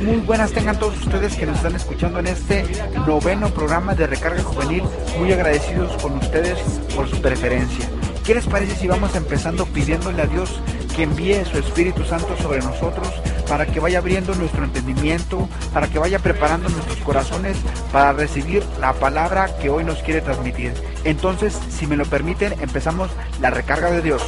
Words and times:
muy 0.00 0.16
buenas 0.18 0.52
tengan 0.52 0.78
todos 0.78 0.98
ustedes 0.98 1.36
que 1.36 1.46
nos 1.46 1.56
están 1.56 1.74
escuchando 1.74 2.18
en 2.18 2.26
este 2.26 2.64
noveno 3.06 3.48
programa 3.50 3.94
de 3.94 4.06
Recarga 4.06 4.42
Juvenil. 4.42 4.82
Muy 5.18 5.32
agradecidos 5.32 5.92
con 6.02 6.14
ustedes 6.18 6.58
por 6.94 7.08
su 7.08 7.20
preferencia. 7.20 7.88
¿Qué 8.24 8.34
les 8.34 8.46
parece 8.46 8.74
si 8.76 8.88
vamos 8.88 9.14
empezando 9.14 9.66
pidiéndole 9.66 10.22
a 10.22 10.26
Dios 10.26 10.60
que 10.96 11.02
envíe 11.02 11.44
su 11.44 11.58
Espíritu 11.58 12.04
Santo 12.04 12.36
sobre 12.40 12.60
nosotros 12.60 13.08
para 13.48 13.66
que 13.66 13.80
vaya 13.80 13.98
abriendo 13.98 14.34
nuestro 14.34 14.64
entendimiento, 14.64 15.48
para 15.72 15.88
que 15.88 15.98
vaya 15.98 16.18
preparando 16.18 16.68
nuestros 16.68 16.98
corazones 16.98 17.56
para 17.92 18.12
recibir 18.12 18.62
la 18.80 18.94
palabra 18.94 19.50
que 19.60 19.70
hoy 19.70 19.84
nos 19.84 19.98
quiere 19.98 20.20
transmitir? 20.20 20.72
Entonces, 21.04 21.58
si 21.68 21.86
me 21.86 21.96
lo 21.96 22.06
permiten, 22.06 22.54
empezamos 22.60 23.10
la 23.40 23.50
recarga 23.50 23.90
de 23.90 24.02
Dios. 24.02 24.22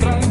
El 0.00 0.27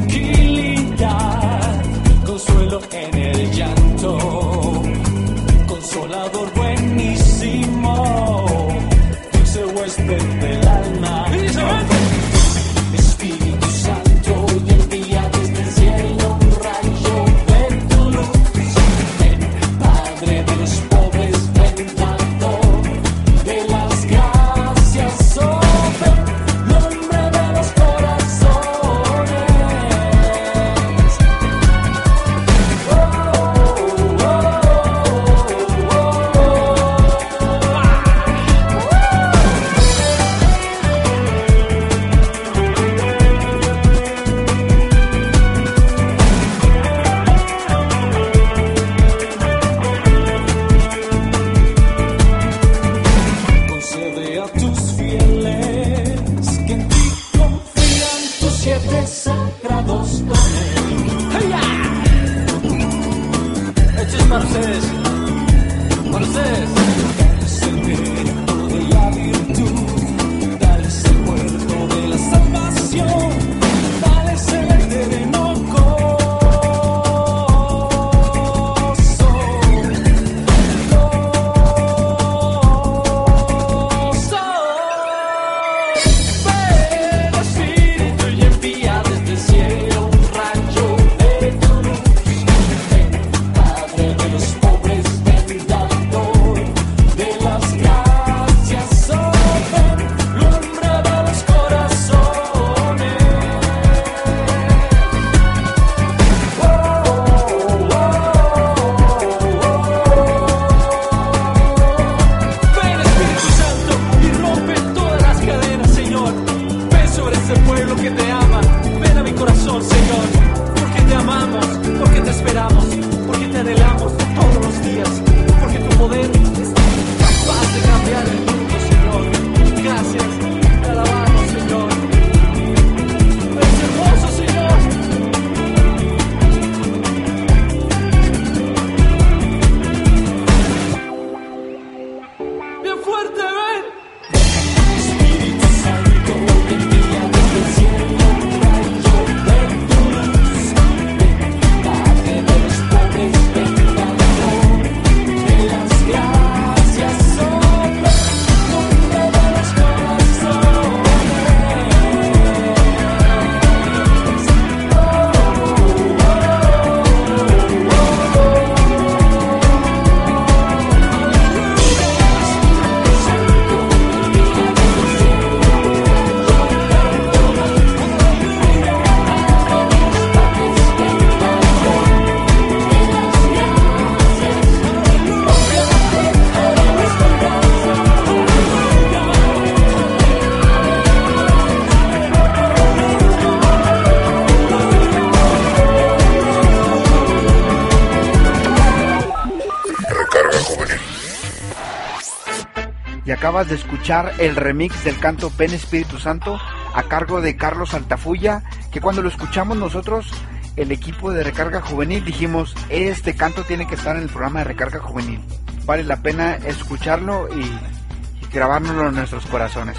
el 204.08 204.56
remix 204.56 205.04
del 205.04 205.20
canto 205.20 205.52
Ven 205.58 205.74
Espíritu 205.74 206.18
Santo 206.18 206.58
a 206.94 207.04
cargo 207.04 207.42
de 207.42 207.58
Carlos 207.58 207.94
Altafulla, 207.94 208.64
que 208.90 209.02
cuando 209.02 209.22
lo 209.22 209.28
escuchamos 209.28 209.76
nosotros, 209.76 210.32
el 210.78 210.94
equipo 210.94 211.34
de 211.34 211.44
Recarga 211.44 211.82
Juvenil, 211.82 212.24
dijimos, 212.24 212.74
este 212.88 213.36
canto 213.36 213.64
tiene 213.64 213.86
que 213.86 213.96
estar 213.96 214.16
en 214.16 214.24
el 214.24 214.30
programa 214.30 214.60
de 214.60 214.66
Recarga 214.66 215.00
Juvenil. 215.00 215.42
Vale 215.86 216.06
la 216.06 216.22
pena 216.22 216.56
escucharlo 216.56 217.50
y, 217.54 217.64
y 217.64 218.48
grabárnoslo 218.50 219.10
en 219.10 219.16
nuestros 219.16 219.46
corazones. 219.48 219.98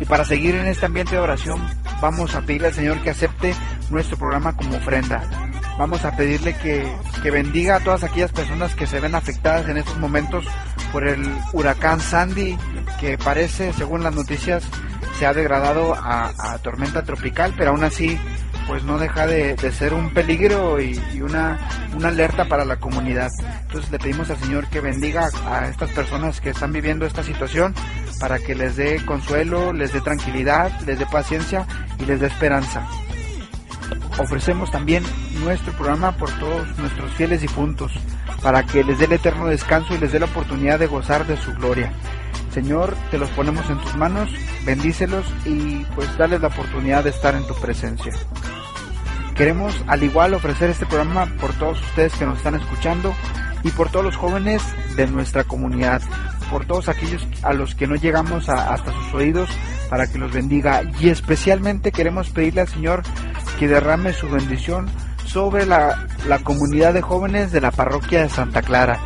Y 0.00 0.06
para 0.06 0.24
seguir 0.24 0.54
en 0.54 0.66
este 0.66 0.86
ambiente 0.86 1.16
de 1.16 1.20
oración, 1.20 1.60
vamos 2.00 2.34
a 2.34 2.40
pedirle 2.40 2.68
al 2.68 2.74
Señor 2.74 3.02
que 3.02 3.10
acepte 3.10 3.54
nuestro 3.90 4.16
programa 4.16 4.56
como 4.56 4.78
ofrenda. 4.78 5.22
Vamos 5.78 6.04
a 6.04 6.16
pedirle 6.16 6.54
que, 6.54 6.86
que 7.22 7.30
bendiga 7.30 7.76
a 7.76 7.80
todas 7.80 8.04
aquellas 8.04 8.32
personas 8.32 8.74
que 8.74 8.86
se 8.86 9.00
ven 9.00 9.14
afectadas 9.14 9.68
en 9.68 9.76
estos 9.76 9.98
momentos 9.98 10.44
por 10.92 11.06
el 11.06 11.28
huracán 11.52 12.00
Sandy, 12.00 12.56
que 13.00 13.18
parece, 13.18 13.72
según 13.72 14.04
las 14.04 14.14
noticias, 14.14 14.62
se 15.18 15.26
ha 15.26 15.34
degradado 15.34 15.94
a, 15.94 16.58
tormenta 16.62 17.02
tropical, 17.02 17.54
pero 17.56 17.70
aún 17.70 17.82
así 17.82 18.18
pues 18.68 18.82
no 18.84 18.96
deja 18.96 19.26
de, 19.26 19.56
de 19.56 19.72
ser 19.72 19.92
un 19.92 20.14
peligro 20.14 20.80
y, 20.80 20.98
y 21.12 21.20
una, 21.20 21.58
una 21.94 22.08
alerta 22.08 22.46
para 22.46 22.64
la 22.64 22.76
comunidad. 22.76 23.30
Entonces 23.62 23.90
le 23.90 23.98
pedimos 23.98 24.30
al 24.30 24.38
Señor 24.38 24.68
que 24.68 24.80
bendiga 24.80 25.28
a 25.46 25.68
estas 25.68 25.90
personas 25.90 26.40
que 26.40 26.50
están 26.50 26.72
viviendo 26.72 27.04
esta 27.04 27.22
situación 27.22 27.74
para 28.20 28.38
que 28.38 28.54
les 28.54 28.76
dé 28.76 29.04
consuelo, 29.04 29.72
les 29.72 29.92
dé 29.92 30.00
tranquilidad, 30.00 30.70
les 30.86 30.98
dé 30.98 31.06
paciencia 31.06 31.66
y 31.98 32.06
les 32.06 32.20
dé 32.20 32.28
esperanza. 32.28 32.88
Ofrecemos 34.18 34.70
también 34.70 35.02
nuestro 35.42 35.72
programa 35.72 36.12
por 36.16 36.30
todos 36.38 36.66
nuestros 36.78 37.12
fieles 37.14 37.40
difuntos, 37.40 37.92
para 38.42 38.64
que 38.64 38.84
les 38.84 38.98
dé 38.98 39.06
el 39.06 39.12
eterno 39.12 39.46
descanso 39.46 39.94
y 39.94 39.98
les 39.98 40.12
dé 40.12 40.20
la 40.20 40.26
oportunidad 40.26 40.78
de 40.78 40.86
gozar 40.86 41.26
de 41.26 41.36
su 41.36 41.52
gloria. 41.54 41.92
Señor, 42.52 42.94
te 43.10 43.18
los 43.18 43.30
ponemos 43.30 43.68
en 43.68 43.78
tus 43.78 43.96
manos, 43.96 44.30
bendícelos 44.64 45.26
y 45.44 45.84
pues 45.96 46.16
dales 46.16 46.40
la 46.40 46.48
oportunidad 46.48 47.02
de 47.02 47.10
estar 47.10 47.34
en 47.34 47.46
tu 47.46 47.54
presencia. 47.54 48.12
Queremos 49.34 49.74
al 49.88 50.04
igual 50.04 50.34
ofrecer 50.34 50.70
este 50.70 50.86
programa 50.86 51.26
por 51.40 51.52
todos 51.54 51.80
ustedes 51.80 52.14
que 52.14 52.24
nos 52.24 52.38
están 52.38 52.54
escuchando 52.54 53.12
y 53.64 53.70
por 53.70 53.90
todos 53.90 54.04
los 54.04 54.16
jóvenes 54.16 54.62
de 54.94 55.08
nuestra 55.08 55.42
comunidad, 55.42 56.00
por 56.50 56.64
todos 56.64 56.88
aquellos 56.88 57.26
a 57.42 57.52
los 57.52 57.74
que 57.74 57.88
no 57.88 57.96
llegamos 57.96 58.48
hasta 58.48 58.92
sus 58.92 59.14
oídos 59.14 59.50
para 59.90 60.06
que 60.06 60.18
los 60.18 60.32
bendiga 60.32 60.82
y 61.00 61.08
especialmente 61.08 61.90
queremos 61.90 62.30
pedirle 62.30 62.60
al 62.60 62.68
Señor 62.68 63.02
que 63.58 63.68
derrame 63.68 64.12
su 64.12 64.28
bendición 64.28 64.88
sobre 65.26 65.66
la, 65.66 66.06
la 66.28 66.38
comunidad 66.40 66.94
de 66.94 67.02
jóvenes 67.02 67.52
de 67.52 67.60
la 67.60 67.70
parroquia 67.70 68.22
de 68.22 68.28
Santa 68.28 68.62
Clara. 68.62 69.00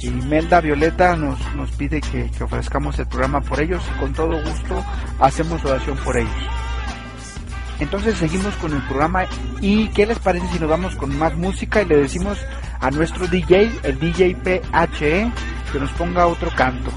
Y 0.00 0.10
Melda 0.10 0.60
Violeta 0.60 1.16
nos, 1.16 1.38
nos 1.56 1.70
pide 1.72 2.00
que, 2.00 2.30
que 2.30 2.44
ofrezcamos 2.44 2.98
el 2.98 3.06
programa 3.06 3.40
por 3.40 3.60
ellos 3.60 3.82
y 3.94 4.00
con 4.00 4.12
todo 4.12 4.40
gusto 4.42 4.84
hacemos 5.18 5.64
oración 5.64 5.96
por 5.98 6.16
ellos. 6.16 6.48
Entonces 7.80 8.16
seguimos 8.16 8.54
con 8.56 8.72
el 8.72 8.82
programa 8.82 9.26
y 9.60 9.88
¿qué 9.88 10.06
les 10.06 10.18
parece 10.18 10.46
si 10.48 10.58
nos 10.58 10.68
vamos 10.68 10.96
con 10.96 11.16
más 11.16 11.36
música 11.36 11.82
y 11.82 11.86
le 11.86 11.96
decimos 11.96 12.38
a 12.80 12.90
nuestro 12.90 13.26
DJ, 13.26 13.70
el 13.84 13.98
DJ 13.98 14.36
PHE, 14.36 15.32
que 15.72 15.78
nos 15.78 15.90
ponga 15.92 16.26
otro 16.26 16.50
canto? 16.56 16.90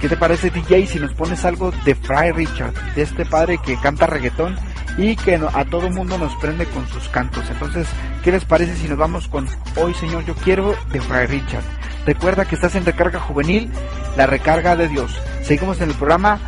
¿Qué 0.00 0.08
te 0.08 0.16
parece 0.16 0.50
DJ 0.50 0.86
si 0.86 0.98
nos 0.98 1.14
pones 1.14 1.44
algo 1.44 1.72
de 1.84 1.94
Fry 1.94 2.32
Richard, 2.32 2.74
de 2.94 3.02
este 3.02 3.24
padre 3.24 3.58
que 3.64 3.76
canta 3.76 4.06
reggaetón 4.06 4.56
y 4.96 5.16
que 5.16 5.36
a 5.36 5.64
todo 5.64 5.90
mundo 5.90 6.18
nos 6.18 6.34
prende 6.36 6.66
con 6.66 6.88
sus 6.88 7.08
cantos? 7.08 7.44
Entonces, 7.50 7.86
¿qué 8.22 8.32
les 8.32 8.44
parece 8.44 8.76
si 8.76 8.88
nos 8.88 8.98
vamos 8.98 9.28
con 9.28 9.48
Hoy 9.76 9.94
Señor 9.94 10.24
Yo 10.24 10.34
Quiero 10.34 10.74
de 10.90 11.00
Fry 11.00 11.26
Richard? 11.26 11.64
Recuerda 12.06 12.44
que 12.44 12.56
estás 12.56 12.74
en 12.74 12.84
recarga 12.84 13.20
juvenil, 13.20 13.70
la 14.16 14.26
recarga 14.26 14.76
de 14.76 14.88
Dios. 14.88 15.12
Seguimos 15.44 15.80
en 15.80 15.90
el 15.90 15.94
programa, 15.96 16.40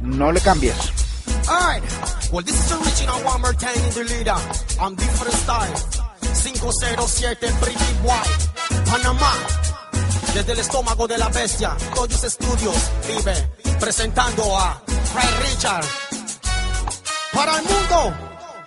no 0.00 0.32
le 0.32 0.40
cambies. 0.40 0.74
Alright, 1.46 1.82
well 2.32 2.42
this 2.42 2.54
is 2.54 2.72
original 2.72 3.20
one 3.24 3.40
more 3.40 3.54
time 3.54 3.76
in 3.76 3.94
the 3.94 4.04
leader 4.04 4.36
on 4.80 4.96
different 4.96 5.34
style. 5.34 6.04
507 6.32 7.36
Pretty 7.60 7.94
White, 8.02 8.90
Panamá. 8.90 9.32
Desde 10.34 10.52
el 10.52 10.58
estómago 10.58 11.06
de 11.06 11.16
la 11.18 11.28
bestia, 11.28 11.76
Toyos 11.94 12.22
Studios 12.22 12.90
vive 13.06 13.34
presentando 13.78 14.58
a 14.58 14.82
Ray 15.14 15.50
Richard. 15.50 16.03
Para 17.34 17.56
el 17.58 17.62
mundo, 17.64 18.14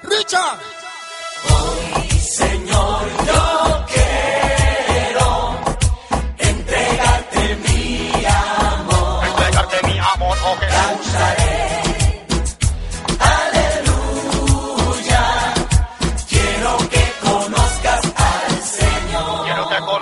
Richard. 0.03 0.59
entregarte 9.23 9.87
mi 9.87 9.97
amor, 9.99 10.37
oh 10.45 10.55
que 10.59 10.67
quiero 16.29 16.77
que 16.89 17.13
conozcas 17.21 18.01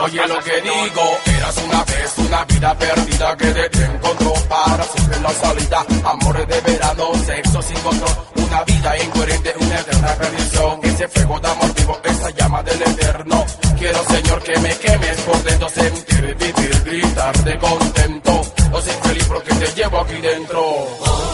Oye 0.01 0.27
lo 0.27 0.39
que 0.39 0.61
digo, 0.61 1.19
eras 1.37 1.57
una 1.57 1.83
vez 1.83 2.13
una 2.17 2.45
vida 2.45 2.75
perdida 2.77 3.37
que 3.37 3.47
te 3.47 3.85
encontró 3.85 4.33
para 4.49 4.83
siempre 4.83 5.19
la 5.21 5.29
salida. 5.31 5.85
Amores 6.03 6.47
de 6.47 6.61
verano, 6.61 7.11
sexo 7.25 7.61
sin 7.61 7.79
control, 7.79 8.34
una 8.55 8.63
vida 8.63 9.03
incoherente, 9.03 9.53
una 9.59 9.79
eterna 9.79 10.15
perdición. 10.15 10.79
Ese 10.83 11.07
fuego 11.09 11.39
de 11.41 11.47
amor 11.49 11.73
vivo, 11.75 11.99
esa 12.03 12.29
llama 12.29 12.63
del 12.63 12.81
eterno. 12.81 13.45
Quiero 13.77 14.03
Señor 14.05 14.43
que 14.43 14.59
me 14.59 14.77
quemes 14.77 15.21
por 15.21 15.43
dentro, 15.43 15.69
sentir, 15.69 16.35
vivir, 16.35 16.83
gritar 16.85 17.43
de 17.43 17.57
contento. 17.57 18.41
No 18.71 18.81
soy 18.81 18.93
feliz 19.03 19.25
porque 19.25 19.53
te 19.55 19.67
llevo 19.75 19.99
aquí 19.99 20.21
dentro. 20.21 21.24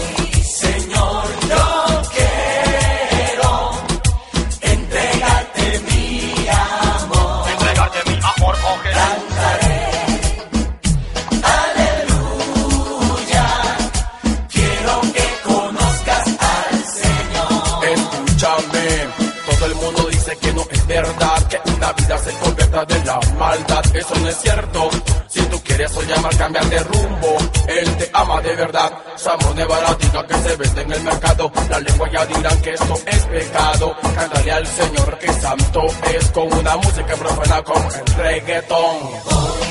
De 22.85 23.05
la 23.05 23.19
maldad. 23.37 23.95
Eso 23.95 24.15
no 24.15 24.27
es 24.27 24.37
cierto. 24.37 24.89
Si 25.27 25.41
tú 25.43 25.61
quieres 25.63 25.95
o 25.95 26.01
llamar 26.03 26.35
cambiar 26.37 26.65
de 26.65 26.79
rumbo, 26.79 27.37
él 27.67 27.97
te 27.97 28.09
ama 28.13 28.41
de 28.41 28.55
verdad. 28.55 28.91
Somos 29.15 29.55
de 29.55 29.65
baratica 29.65 30.25
que 30.27 30.33
se 30.35 30.55
vende 30.55 30.81
en 30.81 30.91
el 30.91 31.03
mercado. 31.03 31.51
La 31.69 31.79
lengua 31.79 32.09
ya 32.11 32.25
dirán 32.25 32.61
que 32.61 32.73
esto 32.73 32.95
es 33.05 33.25
pecado. 33.25 33.95
Cántale 34.15 34.51
al 34.51 34.67
Señor 34.67 35.17
que 35.19 35.33
santo 35.33 35.85
es 36.13 36.31
con 36.31 36.53
una 36.53 36.77
música 36.77 37.15
profana 37.15 37.63
como 37.63 37.89
el 37.91 38.05
reggaetón. 38.15 39.70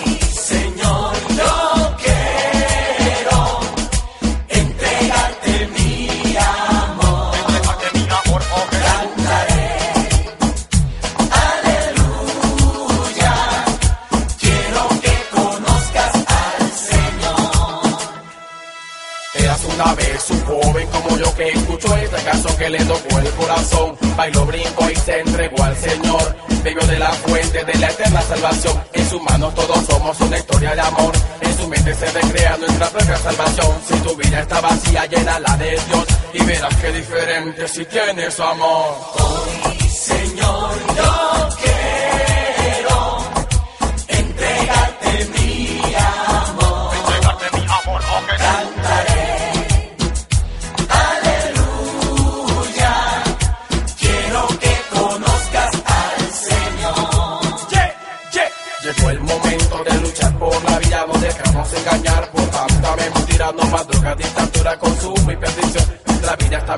Yo 21.17 21.35
que 21.35 21.49
escuchó 21.49 21.97
esta 21.97 22.17
canción 22.23 22.57
que 22.57 22.71
le 22.71 22.85
tocó 22.85 23.19
el 23.19 23.31
corazón. 23.31 23.97
Bailó, 24.17 24.47
brincó 24.47 24.91
y 24.91 24.97
se 24.97 25.21
entregó 25.21 25.63
al 25.63 25.77
Señor. 25.77 26.37
Bebió 26.63 26.87
de 26.87 26.99
la 26.99 27.13
fuente 27.13 27.65
de 27.65 27.75
la 27.75 27.91
eterna 27.91 28.23
salvación. 28.23 28.83
En 28.93 29.11
sus 29.11 29.23
manos 29.23 29.55
todos 29.55 29.87
somos 29.87 30.21
una 30.21 30.39
historia 30.39 30.75
de 30.75 30.81
amor. 30.81 31.13
En 31.41 31.57
su 31.57 31.69
mente 31.69 31.95
se 31.95 32.07
recrea 32.11 32.57
nuestra 32.59 32.89
propia 32.91 33.17
salvación. 33.17 33.81
Si 33.89 33.95
tu 34.01 34.17
vida 34.17 34.41
está 34.41 34.61
vacía, 34.61 35.07
llena 35.07 35.41
la 35.41 35.57
de 35.57 35.71
Dios. 35.71 36.07
Y 36.35 36.45
verás 36.45 36.77
que 36.77 36.93
diferente 36.93 37.69
si 37.69 37.85
tienes 37.87 38.41
amor. 38.41 39.21
entregarte 40.91 41.50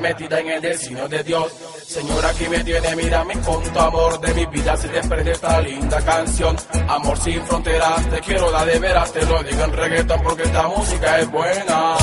metida 0.02 0.40
en 0.40 0.48
el 0.48 0.60
destino 0.60 1.08
de 1.08 1.22
Dios. 1.22 1.52
Señora, 1.86 2.28
aquí 2.28 2.48
me 2.48 2.62
tiene, 2.64 2.96
mírame 2.96 3.34
con 3.40 3.62
tu 3.62 3.78
amor 3.78 4.20
de 4.20 4.34
mi 4.34 4.46
vida 4.46 4.76
se 4.76 4.88
desprende 4.88 5.32
esta 5.32 5.60
linda 5.60 6.04
canción. 6.04 6.56
Amor 6.88 7.16
sin 7.18 7.42
fronteras, 7.46 8.10
te 8.10 8.20
quiero 8.20 8.50
dar 8.50 8.66
de 8.66 8.78
veras, 8.78 9.12
te 9.12 9.24
lo 9.24 9.42
digo 9.42 9.64
en 9.64 9.72
reggaeton 9.72 10.22
porque 10.22 10.42
esta 10.42 10.68
música 10.68 11.18
es 11.20 11.30
buena. 11.30 11.96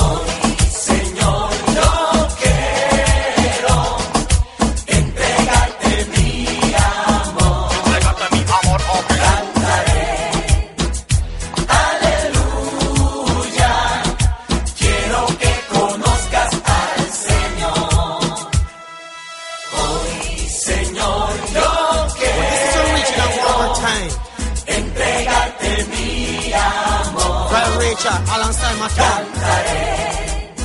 Fred 28.10 28.18
Richard, 28.18 28.28
alongside 28.34 28.76
my 28.78 28.88
phone. 28.88 29.26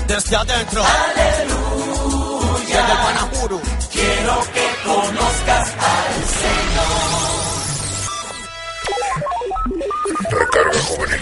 Desde 0.08 0.36
adentro. 0.36 0.82
Desde 1.16 1.44
el. 1.44 1.50
Quiero 3.92 4.42
que 4.54 4.68
conozcas 4.84 5.76
al 5.80 6.24
Señor. 6.42 7.06
Recarga 10.32 10.80
juvenil. 10.82 11.22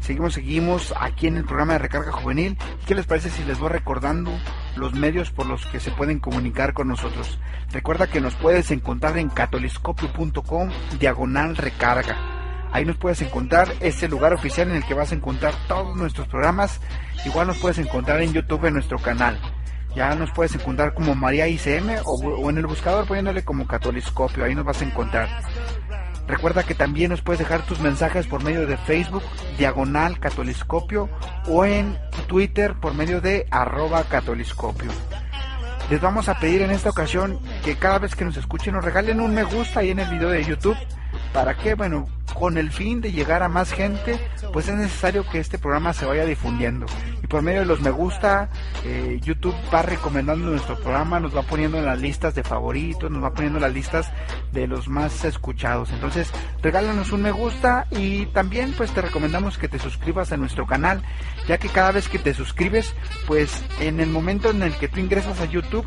Seguimos, 0.00 0.34
seguimos 0.34 0.94
aquí 0.98 1.26
en 1.26 1.36
el 1.36 1.44
programa 1.44 1.74
de 1.74 1.80
Recarga 1.80 2.12
Juvenil. 2.12 2.56
¿Qué 2.86 2.94
les 2.94 3.04
parece 3.04 3.28
si 3.28 3.44
les 3.44 3.58
voy 3.58 3.68
recordando 3.68 4.30
los 4.76 4.94
medios 4.94 5.30
por 5.30 5.44
los 5.44 5.66
que 5.66 5.80
se 5.80 5.90
pueden 5.90 6.18
comunicar 6.18 6.72
con 6.72 6.88
nosotros? 6.88 7.38
Recuerda 7.72 8.06
que 8.06 8.22
nos 8.22 8.34
puedes 8.34 8.70
encontrar 8.70 9.18
en 9.18 9.28
catoliscopio.com 9.28 10.70
diagonal 10.98 11.56
recarga. 11.56 12.37
Ahí 12.72 12.84
nos 12.84 12.96
puedes 12.96 13.22
encontrar, 13.22 13.68
es 13.80 14.02
el 14.02 14.10
lugar 14.10 14.32
oficial 14.32 14.70
en 14.70 14.76
el 14.76 14.84
que 14.84 14.94
vas 14.94 15.12
a 15.12 15.14
encontrar 15.14 15.54
todos 15.66 15.96
nuestros 15.96 16.28
programas. 16.28 16.80
Igual 17.24 17.46
nos 17.46 17.58
puedes 17.58 17.78
encontrar 17.78 18.20
en 18.20 18.32
YouTube 18.32 18.66
en 18.66 18.74
nuestro 18.74 18.98
canal. 18.98 19.38
Ya 19.94 20.14
nos 20.14 20.30
puedes 20.32 20.54
encontrar 20.54 20.94
como 20.94 21.14
María 21.14 21.48
ICM 21.48 22.02
o, 22.04 22.12
o 22.12 22.50
en 22.50 22.58
el 22.58 22.66
buscador 22.66 23.06
poniéndole 23.06 23.44
como 23.44 23.66
Catoliscopio. 23.66 24.44
Ahí 24.44 24.54
nos 24.54 24.64
vas 24.64 24.80
a 24.82 24.84
encontrar. 24.84 25.28
Recuerda 26.28 26.62
que 26.62 26.74
también 26.74 27.10
nos 27.10 27.22
puedes 27.22 27.38
dejar 27.38 27.62
tus 27.62 27.80
mensajes 27.80 28.26
por 28.26 28.44
medio 28.44 28.66
de 28.66 28.76
Facebook, 28.76 29.22
diagonal 29.56 30.20
catoliscopio, 30.20 31.08
o 31.48 31.64
en 31.64 31.98
Twitter 32.26 32.74
por 32.74 32.92
medio 32.92 33.22
de 33.22 33.46
arroba 33.50 34.04
catoliscopio. 34.04 34.90
Les 35.88 36.02
vamos 36.02 36.28
a 36.28 36.38
pedir 36.38 36.60
en 36.60 36.70
esta 36.70 36.90
ocasión 36.90 37.40
que 37.64 37.76
cada 37.76 37.98
vez 37.98 38.14
que 38.14 38.26
nos 38.26 38.36
escuchen 38.36 38.74
nos 38.74 38.84
regalen 38.84 39.20
un 39.20 39.34
me 39.34 39.42
gusta 39.42 39.80
ahí 39.80 39.88
en 39.88 40.00
el 40.00 40.10
video 40.10 40.28
de 40.28 40.44
YouTube. 40.44 40.76
¿Para 41.32 41.56
qué? 41.56 41.74
Bueno, 41.74 42.06
con 42.34 42.56
el 42.58 42.70
fin 42.70 43.00
de 43.00 43.12
llegar 43.12 43.42
a 43.42 43.48
más 43.48 43.72
gente, 43.72 44.18
pues 44.52 44.68
es 44.68 44.74
necesario 44.74 45.28
que 45.28 45.38
este 45.40 45.58
programa 45.58 45.92
se 45.92 46.06
vaya 46.06 46.24
difundiendo. 46.24 46.86
Y 47.22 47.26
por 47.26 47.42
medio 47.42 47.60
de 47.60 47.66
los 47.66 47.80
me 47.80 47.90
gusta, 47.90 48.48
eh, 48.84 49.20
YouTube 49.22 49.54
va 49.72 49.82
recomendando 49.82 50.50
nuestro 50.50 50.78
programa, 50.78 51.20
nos 51.20 51.36
va 51.36 51.42
poniendo 51.42 51.78
en 51.78 51.86
las 51.86 52.00
listas 52.00 52.34
de 52.34 52.42
favoritos, 52.42 53.10
nos 53.10 53.22
va 53.22 53.32
poniendo 53.32 53.58
en 53.58 53.62
las 53.62 53.74
listas 53.74 54.10
de 54.52 54.66
los 54.66 54.88
más 54.88 55.24
escuchados. 55.24 55.90
Entonces, 55.90 56.30
regálanos 56.62 57.12
un 57.12 57.22
me 57.22 57.32
gusta 57.32 57.86
y 57.90 58.26
también 58.26 58.72
pues 58.76 58.92
te 58.92 59.02
recomendamos 59.02 59.58
que 59.58 59.68
te 59.68 59.78
suscribas 59.78 60.32
a 60.32 60.36
nuestro 60.36 60.66
canal, 60.66 61.02
ya 61.46 61.58
que 61.58 61.68
cada 61.68 61.92
vez 61.92 62.08
que 62.08 62.18
te 62.18 62.34
suscribes, 62.34 62.94
pues 63.26 63.62
en 63.80 64.00
el 64.00 64.10
momento 64.10 64.50
en 64.50 64.62
el 64.62 64.74
que 64.74 64.88
tú 64.88 65.00
ingresas 65.00 65.40
a 65.40 65.46
YouTube, 65.46 65.86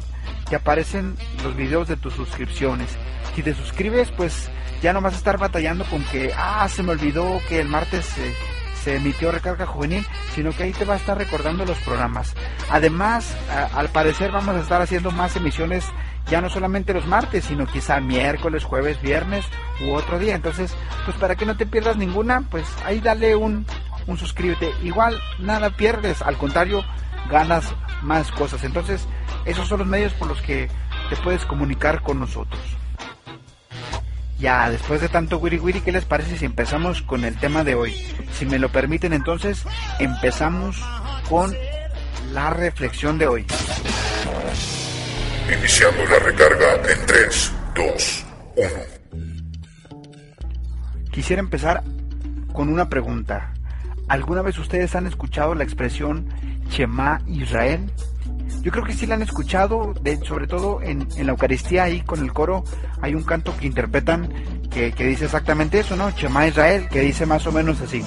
te 0.51 0.57
aparecen 0.57 1.15
los 1.45 1.55
videos 1.55 1.87
de 1.87 1.95
tus 1.95 2.13
suscripciones. 2.13 2.89
Si 3.33 3.41
te 3.41 3.55
suscribes, 3.55 4.11
pues 4.11 4.49
ya 4.81 4.91
no 4.91 4.99
vas 4.99 5.13
a 5.13 5.17
estar 5.17 5.37
batallando 5.37 5.85
con 5.85 6.03
que, 6.03 6.33
ah, 6.37 6.67
se 6.67 6.83
me 6.83 6.91
olvidó 6.91 7.39
que 7.47 7.61
el 7.61 7.69
martes 7.69 8.05
se, 8.83 8.95
emitió 8.95 9.31
recarga 9.31 9.65
juvenil, 9.65 10.05
sino 10.35 10.51
que 10.51 10.63
ahí 10.63 10.73
te 10.73 10.83
va 10.83 10.95
a 10.95 10.97
estar 10.97 11.17
recordando 11.17 11.63
los 11.63 11.77
programas. 11.79 12.35
Además, 12.69 13.33
al 13.73 13.87
parecer 13.89 14.31
vamos 14.31 14.55
a 14.55 14.59
estar 14.59 14.81
haciendo 14.81 15.11
más 15.11 15.37
emisiones 15.37 15.85
ya 16.27 16.41
no 16.41 16.49
solamente 16.49 16.93
los 16.93 17.07
martes, 17.07 17.45
sino 17.45 17.65
quizá 17.65 18.01
miércoles, 18.01 18.65
jueves, 18.65 19.01
viernes 19.01 19.45
u 19.85 19.93
otro 19.93 20.19
día. 20.19 20.35
Entonces, 20.35 20.75
pues 21.05 21.15
para 21.15 21.37
que 21.37 21.45
no 21.45 21.55
te 21.55 21.65
pierdas 21.65 21.95
ninguna, 21.95 22.41
pues 22.49 22.65
ahí 22.85 22.99
dale 22.99 23.37
un, 23.37 23.65
un 24.05 24.17
suscríbete. 24.17 24.69
Igual 24.83 25.17
nada 25.39 25.69
pierdes, 25.69 26.21
al 26.21 26.37
contrario, 26.37 26.83
ganas 27.29 27.73
más 28.01 28.31
cosas. 28.31 28.63
Entonces, 28.63 29.07
esos 29.45 29.67
son 29.67 29.79
los 29.79 29.87
medios 29.87 30.13
por 30.13 30.27
los 30.27 30.41
que 30.41 30.69
te 31.09 31.15
puedes 31.17 31.45
comunicar 31.45 32.01
con 32.01 32.19
nosotros. 32.19 32.61
Ya, 34.39 34.69
después 34.71 35.01
de 35.01 35.09
tanto 35.09 35.37
wiri 35.37 35.59
wiri, 35.59 35.81
¿qué 35.81 35.91
les 35.91 36.05
parece 36.05 36.35
si 36.35 36.45
empezamos 36.45 37.03
con 37.03 37.25
el 37.25 37.37
tema 37.37 37.63
de 37.63 37.75
hoy? 37.75 37.93
Si 38.33 38.45
me 38.45 38.57
lo 38.57 38.69
permiten, 38.69 39.13
entonces 39.13 39.63
empezamos 39.99 40.83
con 41.29 41.55
la 42.33 42.49
reflexión 42.49 43.19
de 43.19 43.27
hoy. 43.27 43.45
Iniciando 45.47 46.05
la 46.05 46.19
recarga 46.19 46.75
en 46.91 47.05
3, 47.05 47.53
2, 47.75 48.25
1. 48.55 48.69
Quisiera 51.11 51.39
empezar 51.39 51.83
con 52.53 52.69
una 52.69 52.89
pregunta. 52.89 53.53
¿Alguna 54.07 54.41
vez 54.41 54.57
ustedes 54.57 54.95
han 54.95 55.07
escuchado 55.07 55.53
la 55.55 55.63
expresión 55.63 56.27
Shema 56.71 57.21
Israel? 57.27 57.91
Yo 58.61 58.71
creo 58.71 58.83
que 58.83 58.93
sí 58.93 59.05
la 59.05 59.15
han 59.15 59.21
escuchado, 59.21 59.93
sobre 60.23 60.47
todo 60.47 60.81
en, 60.81 61.07
en 61.17 61.25
la 61.25 61.31
Eucaristía 61.33 61.83
ahí 61.83 62.01
con 62.01 62.23
el 62.23 62.31
coro 62.31 62.63
hay 63.01 63.15
un 63.15 63.23
canto 63.23 63.55
que 63.57 63.67
interpretan 63.67 64.29
que, 64.69 64.91
que 64.93 65.05
dice 65.05 65.25
exactamente 65.25 65.79
eso, 65.79 65.95
¿no? 65.95 66.09
Shema 66.11 66.47
Israel, 66.47 66.87
que 66.89 67.01
dice 67.01 67.25
más 67.25 67.45
o 67.47 67.51
menos 67.51 67.81
así. 67.81 68.03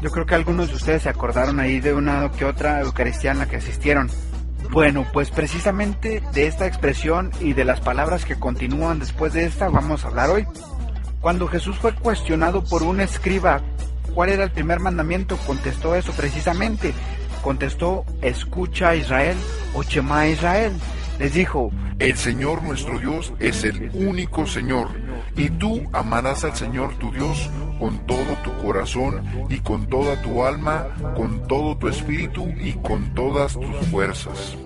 Yo 0.00 0.10
creo 0.10 0.24
que 0.24 0.34
algunos 0.34 0.70
de 0.70 0.76
ustedes 0.76 1.02
se 1.02 1.10
acordaron 1.10 1.60
ahí 1.60 1.78
de 1.78 1.92
una 1.92 2.30
que 2.30 2.46
otra 2.46 2.80
Eucaristía 2.80 3.32
en 3.32 3.38
la 3.38 3.46
que 3.46 3.56
asistieron. 3.56 4.10
Bueno, 4.70 5.06
pues 5.12 5.30
precisamente 5.30 6.22
de 6.32 6.46
esta 6.46 6.66
expresión 6.66 7.30
y 7.40 7.54
de 7.54 7.64
las 7.64 7.80
palabras 7.80 8.24
que 8.24 8.38
continúan 8.38 8.98
después 8.98 9.32
de 9.32 9.44
esta 9.44 9.68
vamos 9.68 10.04
a 10.04 10.08
hablar 10.08 10.30
hoy. 10.30 10.46
Cuando 11.20 11.48
Jesús 11.48 11.76
fue 11.76 11.94
cuestionado 11.94 12.62
por 12.64 12.82
un 12.82 13.00
escriba 13.00 13.60
cuál 14.14 14.30
era 14.30 14.44
el 14.44 14.50
primer 14.50 14.80
mandamiento, 14.80 15.36
contestó 15.38 15.94
eso 15.94 16.12
precisamente. 16.12 16.92
Contestó, 17.42 18.04
escucha 18.22 18.94
Israel 18.94 19.36
o 19.74 19.82
Shema 19.82 20.28
Israel. 20.28 20.72
Les 21.20 21.34
dijo, 21.34 21.70
El 21.98 22.16
Señor 22.16 22.62
nuestro 22.62 22.98
Dios 22.98 23.34
es 23.40 23.62
el 23.64 23.90
único 23.92 24.46
Señor, 24.46 24.88
y 25.36 25.50
tú 25.50 25.82
amarás 25.92 26.44
al 26.44 26.56
Señor 26.56 26.94
tu 26.94 27.12
Dios 27.12 27.50
con 27.78 27.98
todo 28.06 28.38
tu 28.42 28.56
corazón 28.62 29.22
y 29.50 29.58
con 29.58 29.86
toda 29.86 30.22
tu 30.22 30.42
alma, 30.42 30.86
con 31.14 31.46
todo 31.46 31.76
tu 31.76 31.88
espíritu 31.88 32.48
y 32.58 32.72
con 32.72 33.12
todas 33.14 33.52
tus 33.52 33.76
fuerzas. 33.90 34.56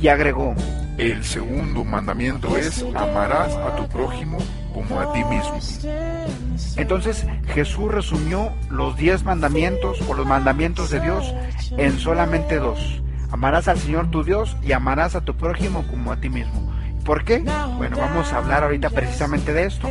y 0.00 0.06
agregó, 0.06 0.54
El 0.96 1.24
segundo 1.24 1.82
mandamiento 1.82 2.56
es 2.56 2.84
amarás 2.94 3.52
a 3.56 3.74
tu 3.74 3.88
prójimo 3.88 4.38
como 4.72 5.00
a 5.00 5.12
ti 5.12 5.24
mismo. 5.24 5.58
Entonces 6.76 7.26
Jesús 7.48 7.90
resumió 7.90 8.52
los 8.70 8.96
diez 8.96 9.24
mandamientos 9.24 10.00
o 10.08 10.14
los 10.14 10.24
mandamientos 10.24 10.90
de 10.90 11.00
Dios 11.00 11.34
en 11.76 11.98
solamente 11.98 12.58
dos. 12.60 13.02
Amarás 13.36 13.68
al 13.68 13.78
Señor 13.78 14.10
tu 14.10 14.24
Dios 14.24 14.56
y 14.62 14.72
amarás 14.72 15.14
a 15.14 15.20
tu 15.20 15.36
prójimo 15.36 15.86
como 15.90 16.10
a 16.10 16.16
ti 16.16 16.30
mismo. 16.30 16.72
¿Por 17.04 17.22
qué? 17.22 17.44
Bueno, 17.76 17.98
vamos 17.98 18.32
a 18.32 18.38
hablar 18.38 18.64
ahorita 18.64 18.88
precisamente 18.88 19.52
de 19.52 19.66
esto. 19.66 19.90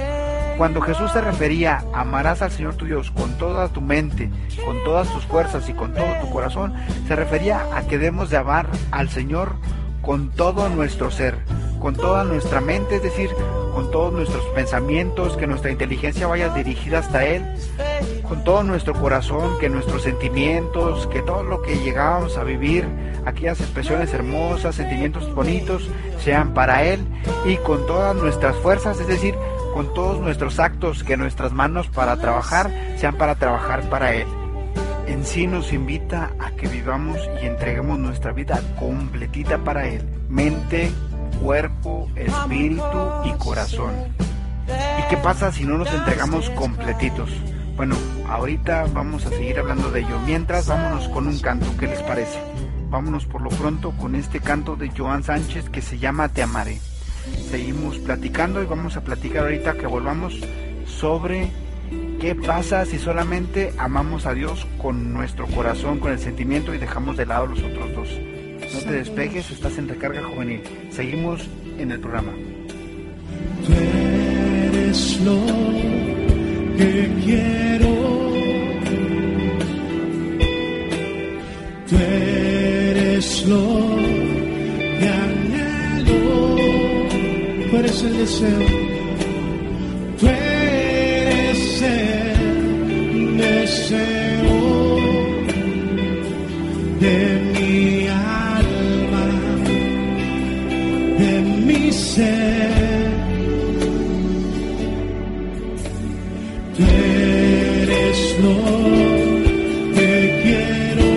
Cuando 0.58 0.82
Jesús 0.82 1.12
se 1.12 1.22
refería 1.22 1.84
amarás 1.94 2.42
al 2.42 2.50
Señor 2.50 2.74
tu 2.74 2.86
Dios 2.86 3.12
con 3.12 3.38
toda 3.38 3.70
tu 3.70 3.82
mente, 3.82 4.32
con 4.66 4.84
todas 4.84 5.14
tus 5.14 5.26
fuerzas 5.26 5.70
y 5.70 5.74
con 5.74 5.94
todo 5.94 6.08
tu 6.22 6.32
corazón, 6.32 6.74
se 7.08 7.16
refería 7.16 7.68
a 7.78 7.84
que 7.84 8.00
debemos 8.00 8.32
de 8.32 8.38
amar 8.38 8.68
al 8.90 9.10
Señor 9.10 9.58
con 10.02 10.32
todo 10.32 10.68
nuestro 10.70 11.12
ser, 11.12 11.38
con 11.80 11.96
toda 11.96 12.24
nuestra 12.24 12.62
mente, 12.62 12.96
es 12.96 13.04
decir, 13.04 13.30
con 13.76 13.92
todos 13.92 14.12
nuestros 14.12 14.44
pensamientos, 14.56 15.38
que 15.38 15.46
nuestra 15.46 15.70
inteligencia 15.70 16.26
vaya 16.26 16.50
dirigida 16.50 16.98
hasta 16.98 17.24
Él, 17.26 17.46
con 18.28 18.44
todo 18.44 18.64
nuestro 18.64 18.94
corazón, 18.94 19.58
que 19.60 19.70
nuestros 19.70 20.04
sentimientos, 20.04 21.08
que 21.08 21.22
todo 21.22 21.44
lo 21.44 21.62
que 21.62 21.78
llegamos 21.80 22.38
a 22.38 22.44
vivir, 22.44 22.88
aquellas 23.26 23.60
expresiones 23.60 24.14
hermosas, 24.14 24.76
sentimientos 24.76 25.34
bonitos, 25.34 25.90
sean 26.24 26.54
para 26.54 26.84
Él 26.84 27.06
y 27.46 27.58
con 27.58 27.86
todas 27.86 28.16
nuestras 28.16 28.56
fuerzas, 28.58 29.00
es 29.00 29.08
decir, 29.08 29.36
con 29.74 29.94
todos 29.94 30.22
nuestros 30.22 30.60
actos, 30.60 31.04
que 31.04 31.18
nuestras 31.18 31.52
manos 31.52 31.88
para 31.88 32.18
trabajar 32.18 32.72
sean 32.98 33.16
para 33.16 33.36
trabajar 33.36 33.82
para 33.90 34.14
Él. 34.14 34.28
En 35.08 35.24
sí 35.24 35.46
nos 35.46 35.72
invita 35.72 36.32
a 36.40 36.52
que 36.52 36.68
vivamos 36.68 37.20
y 37.42 37.46
entreguemos 37.46 38.00
nuestra 38.00 38.32
vida 38.32 38.60
completita 38.80 39.60
para 39.60 39.88
Él. 39.88 40.02
Mente, 40.30 40.92
cuerpo, 41.42 42.10
espíritu 42.16 42.98
y 43.26 43.32
corazón. 43.34 43.94
¿Y 44.68 45.10
qué 45.10 45.18
pasa 45.18 45.52
si 45.52 45.64
no 45.64 45.78
nos 45.78 45.94
entregamos 45.94 46.50
completitos? 46.52 47.30
Bueno, 47.76 47.96
ahorita 48.30 48.86
vamos 48.94 49.26
a 49.26 49.30
seguir 49.30 49.60
hablando 49.60 49.92
de 49.92 50.02
ello. 50.02 50.20
Mientras, 50.26 50.68
vámonos 50.68 51.08
con 51.10 51.28
un 51.28 51.40
canto, 51.40 51.68
¿qué 51.78 51.88
les 51.88 52.02
parece? 52.04 52.40
Vámonos 52.90 53.26
por 53.26 53.42
lo 53.42 53.50
pronto 53.50 53.92
con 53.92 54.16
este 54.16 54.40
canto 54.40 54.76
de 54.76 54.90
Joan 54.90 55.24
Sánchez 55.24 55.70
que 55.70 55.82
se 55.82 55.98
llama 55.98 56.30
Te 56.30 56.44
amaré. 56.44 56.80
Seguimos 57.50 57.98
platicando 58.00 58.62
y 58.62 58.66
vamos 58.66 58.96
a 58.98 59.02
platicar 59.02 59.44
ahorita 59.44 59.74
que 59.74 59.88
volvamos 59.88 60.40
sobre 60.86 61.50
qué 62.20 62.36
pasa 62.36 62.86
si 62.86 63.00
solamente 63.00 63.74
amamos 63.78 64.26
a 64.26 64.34
Dios 64.34 64.68
con 64.78 65.14
nuestro 65.14 65.48
corazón, 65.48 66.00
con 66.00 66.12
el 66.12 66.20
sentimiento 66.20 66.74
y 66.74 66.78
dejamos 66.78 67.18
de 67.18 67.26
lado 67.26 67.48
los 67.48 67.62
otros 67.64 67.94
dos. 67.94 68.10
No 68.74 68.80
te 68.80 68.92
despegues, 68.92 69.52
estás 69.52 69.78
en 69.78 69.88
recarga 69.88 70.24
juvenil. 70.24 70.62
Seguimos 70.90 71.48
en 71.78 71.92
el 71.92 72.00
programa. 72.00 72.32
Tú 73.66 73.74
eres 73.74 75.20
lo 75.22 75.42
que 76.78 77.10
eres 87.96 88.04
el 88.04 88.18
deseo. 88.18 88.60
Tú 90.20 90.28
eres 90.28 91.82
el 91.82 93.38
deseo 93.38 94.98
de 97.00 97.18
mi 97.54 98.08
alma, 98.08 99.28
de 101.20 101.42
mi 101.66 101.92
ser. 101.92 102.74
Tú 106.78 106.84
eres 106.84 108.20
lo 108.42 108.58
que 109.96 110.12
quiero, 110.44 111.08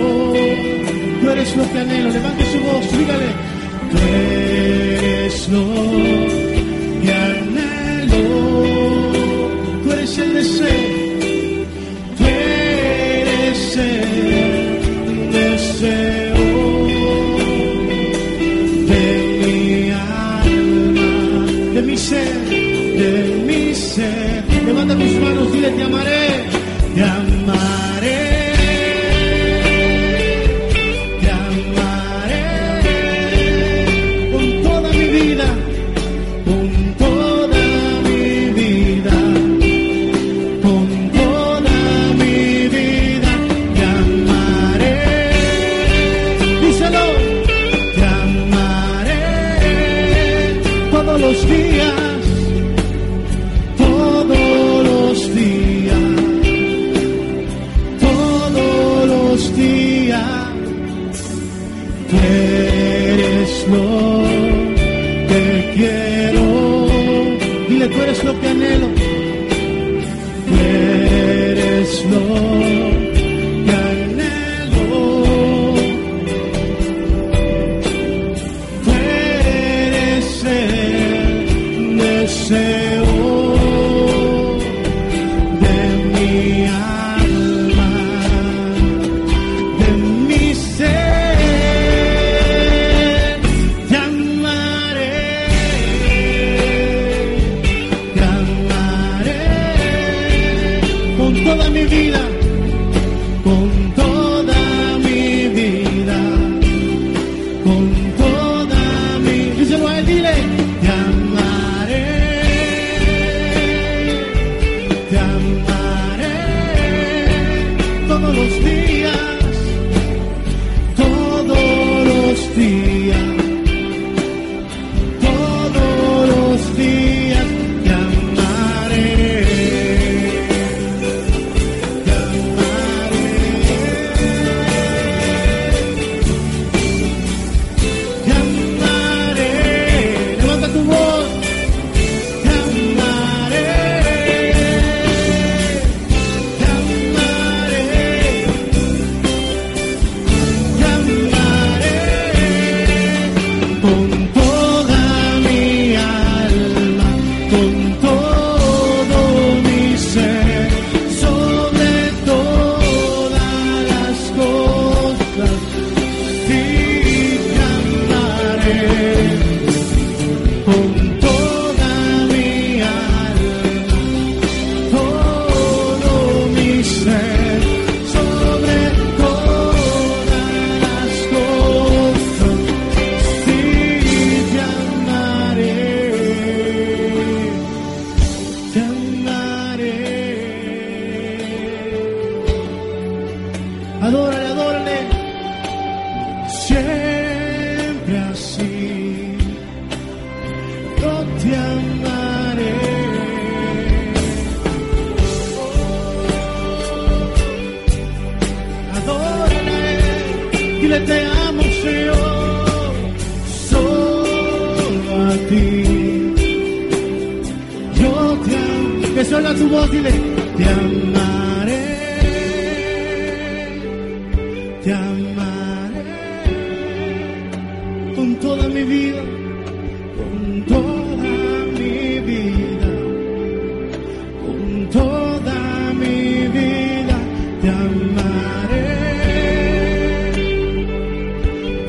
tú 1.21 1.29
eres 1.29 1.55
lo 1.57 1.71
que 1.71 1.79
anhelo. 1.79 2.09
Levante 2.09 2.45
su 2.45 2.59
voz, 2.59 2.91
dígale. 2.97 3.29
Tú 3.91 3.97
eres 3.97 5.49
lo 5.49 6.18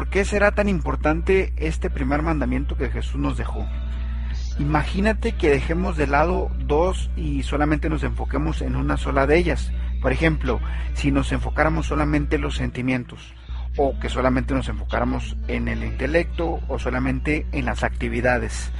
¿Por 0.00 0.08
qué 0.08 0.24
será 0.24 0.52
tan 0.52 0.70
importante 0.70 1.52
este 1.58 1.90
primer 1.90 2.22
mandamiento 2.22 2.74
que 2.74 2.88
Jesús 2.88 3.20
nos 3.20 3.36
dejó? 3.36 3.66
Imagínate 4.58 5.32
que 5.32 5.50
dejemos 5.50 5.98
de 5.98 6.06
lado 6.06 6.50
dos 6.58 7.10
y 7.16 7.42
solamente 7.42 7.90
nos 7.90 8.02
enfoquemos 8.02 8.62
en 8.62 8.76
una 8.76 8.96
sola 8.96 9.26
de 9.26 9.36
ellas. 9.36 9.70
Por 10.00 10.10
ejemplo, 10.10 10.58
si 10.94 11.12
nos 11.12 11.32
enfocáramos 11.32 11.84
solamente 11.84 12.36
en 12.36 12.40
los 12.40 12.56
sentimientos, 12.56 13.34
o 13.76 14.00
que 14.00 14.08
solamente 14.08 14.54
nos 14.54 14.70
enfocáramos 14.70 15.36
en 15.48 15.68
el 15.68 15.84
intelecto, 15.84 16.60
o 16.66 16.78
solamente 16.78 17.46
en 17.52 17.66
las 17.66 17.84
actividades. 17.84 18.72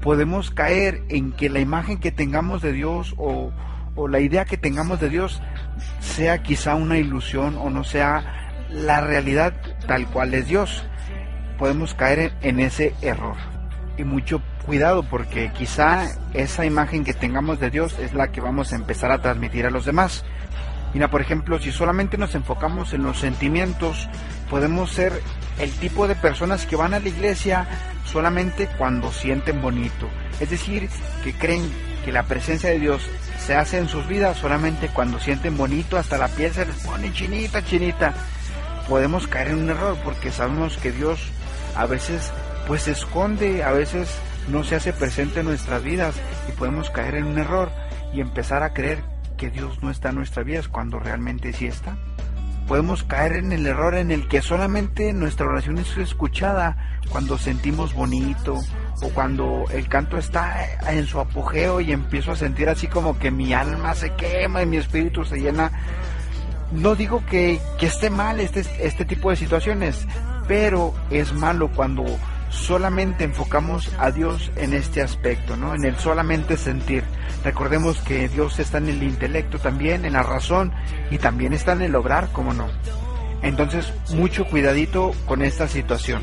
Podemos 0.00 0.52
caer 0.52 1.02
en 1.08 1.32
que 1.32 1.50
la 1.50 1.58
imagen 1.58 1.98
que 1.98 2.12
tengamos 2.12 2.62
de 2.62 2.72
Dios 2.72 3.12
o, 3.18 3.50
o 3.96 4.06
la 4.06 4.20
idea 4.20 4.44
que 4.44 4.56
tengamos 4.56 5.00
de 5.00 5.08
Dios 5.08 5.42
sea 5.98 6.44
quizá 6.44 6.76
una 6.76 6.96
ilusión 6.96 7.56
o 7.58 7.70
no 7.70 7.82
sea 7.82 8.49
la 8.72 9.00
realidad 9.00 9.52
tal 9.86 10.06
cual 10.06 10.34
es 10.34 10.46
Dios. 10.46 10.84
Podemos 11.58 11.94
caer 11.94 12.32
en, 12.42 12.60
ese 12.60 12.94
error. 13.02 13.36
Y 13.98 14.04
mucho 14.04 14.40
cuidado 14.64 15.02
porque 15.02 15.52
quizá 15.52 16.06
esa 16.32 16.64
imagen 16.64 17.04
que 17.04 17.12
tengamos 17.12 17.60
de 17.60 17.70
Dios 17.70 17.98
es 17.98 18.14
la 18.14 18.28
que 18.28 18.40
vamos 18.40 18.72
a 18.72 18.76
empezar 18.76 19.10
a 19.10 19.20
transmitir 19.20 19.66
a 19.66 19.70
los 19.70 19.84
demás. 19.84 20.24
Mira, 20.94 21.08
por 21.08 21.20
ejemplo, 21.20 21.58
si 21.58 21.70
solamente 21.70 22.18
nos 22.18 22.34
enfocamos 22.34 22.94
en 22.94 23.02
los 23.02 23.18
sentimientos, 23.18 24.08
podemos 24.48 24.90
ser 24.90 25.12
el 25.58 25.70
tipo 25.72 26.08
de 26.08 26.16
personas 26.16 26.66
que 26.66 26.76
van 26.76 26.94
a 26.94 27.00
la 27.00 27.08
iglesia 27.08 27.66
solamente 28.04 28.68
cuando 28.78 29.12
sienten 29.12 29.60
bonito. 29.60 30.08
Es 30.40 30.50
decir, 30.50 30.88
que 31.22 31.32
creen 31.34 31.62
que 32.04 32.12
la 32.12 32.24
presencia 32.24 32.70
de 32.70 32.80
Dios 32.80 33.02
se 33.38 33.54
hace 33.54 33.78
en 33.78 33.88
sus 33.88 34.06
vidas 34.08 34.38
solamente 34.38 34.88
cuando 34.88 35.20
sienten 35.20 35.56
bonito, 35.56 35.96
hasta 35.96 36.18
la 36.18 36.28
piel 36.28 36.52
se 36.52 36.66
les 36.66 36.76
pone 36.76 37.12
chinita, 37.12 37.64
chinita. 37.64 38.14
Podemos 38.90 39.28
caer 39.28 39.48
en 39.50 39.60
un 39.60 39.70
error 39.70 39.96
porque 40.02 40.32
sabemos 40.32 40.76
que 40.76 40.90
Dios 40.90 41.20
a 41.76 41.86
veces 41.86 42.32
pues 42.66 42.82
se 42.82 42.90
esconde, 42.90 43.62
a 43.62 43.70
veces 43.70 44.10
no 44.48 44.64
se 44.64 44.74
hace 44.74 44.92
presente 44.92 45.40
en 45.40 45.46
nuestras 45.46 45.84
vidas 45.84 46.16
y 46.48 46.52
podemos 46.58 46.90
caer 46.90 47.14
en 47.14 47.26
un 47.26 47.38
error 47.38 47.70
y 48.12 48.20
empezar 48.20 48.64
a 48.64 48.74
creer 48.74 49.04
que 49.36 49.48
Dios 49.48 49.80
no 49.80 49.92
está 49.92 50.08
en 50.08 50.16
nuestras 50.16 50.44
vidas 50.44 50.66
cuando 50.66 50.98
realmente 50.98 51.52
sí 51.52 51.66
está. 51.66 51.96
Podemos 52.66 53.04
caer 53.04 53.34
en 53.34 53.52
el 53.52 53.64
error 53.64 53.94
en 53.94 54.10
el 54.10 54.26
que 54.26 54.42
solamente 54.42 55.12
nuestra 55.12 55.46
oración 55.46 55.78
es 55.78 55.96
escuchada 55.96 56.98
cuando 57.10 57.38
sentimos 57.38 57.94
bonito 57.94 58.58
o 59.02 59.08
cuando 59.10 59.66
el 59.72 59.88
canto 59.88 60.18
está 60.18 60.66
en 60.90 61.06
su 61.06 61.20
apogeo 61.20 61.80
y 61.80 61.92
empiezo 61.92 62.32
a 62.32 62.36
sentir 62.36 62.68
así 62.68 62.88
como 62.88 63.20
que 63.20 63.30
mi 63.30 63.54
alma 63.54 63.94
se 63.94 64.14
quema 64.14 64.64
y 64.64 64.66
mi 64.66 64.78
espíritu 64.78 65.24
se 65.24 65.36
llena. 65.36 65.70
No 66.72 66.94
digo 66.94 67.24
que, 67.26 67.60
que 67.78 67.86
esté 67.86 68.10
mal 68.10 68.40
este, 68.40 68.64
este 68.80 69.04
tipo 69.04 69.30
de 69.30 69.36
situaciones, 69.36 70.06
pero 70.46 70.94
es 71.10 71.32
malo 71.32 71.70
cuando 71.74 72.04
solamente 72.50 73.24
enfocamos 73.24 73.90
a 73.98 74.10
Dios 74.10 74.50
en 74.56 74.74
este 74.74 75.02
aspecto, 75.02 75.56
¿no? 75.56 75.74
En 75.74 75.84
el 75.84 75.96
solamente 75.96 76.56
sentir. 76.56 77.04
Recordemos 77.44 78.00
que 78.00 78.28
Dios 78.28 78.58
está 78.58 78.78
en 78.78 78.88
el 78.88 79.02
intelecto 79.02 79.58
también, 79.58 80.04
en 80.04 80.12
la 80.12 80.22
razón 80.22 80.72
y 81.10 81.18
también 81.18 81.52
está 81.52 81.72
en 81.72 81.82
el 81.82 81.94
obrar, 81.94 82.28
¿cómo 82.32 82.52
no? 82.52 82.68
Entonces, 83.42 83.92
mucho 84.14 84.44
cuidadito 84.44 85.12
con 85.26 85.42
esta 85.42 85.66
situación. 85.66 86.22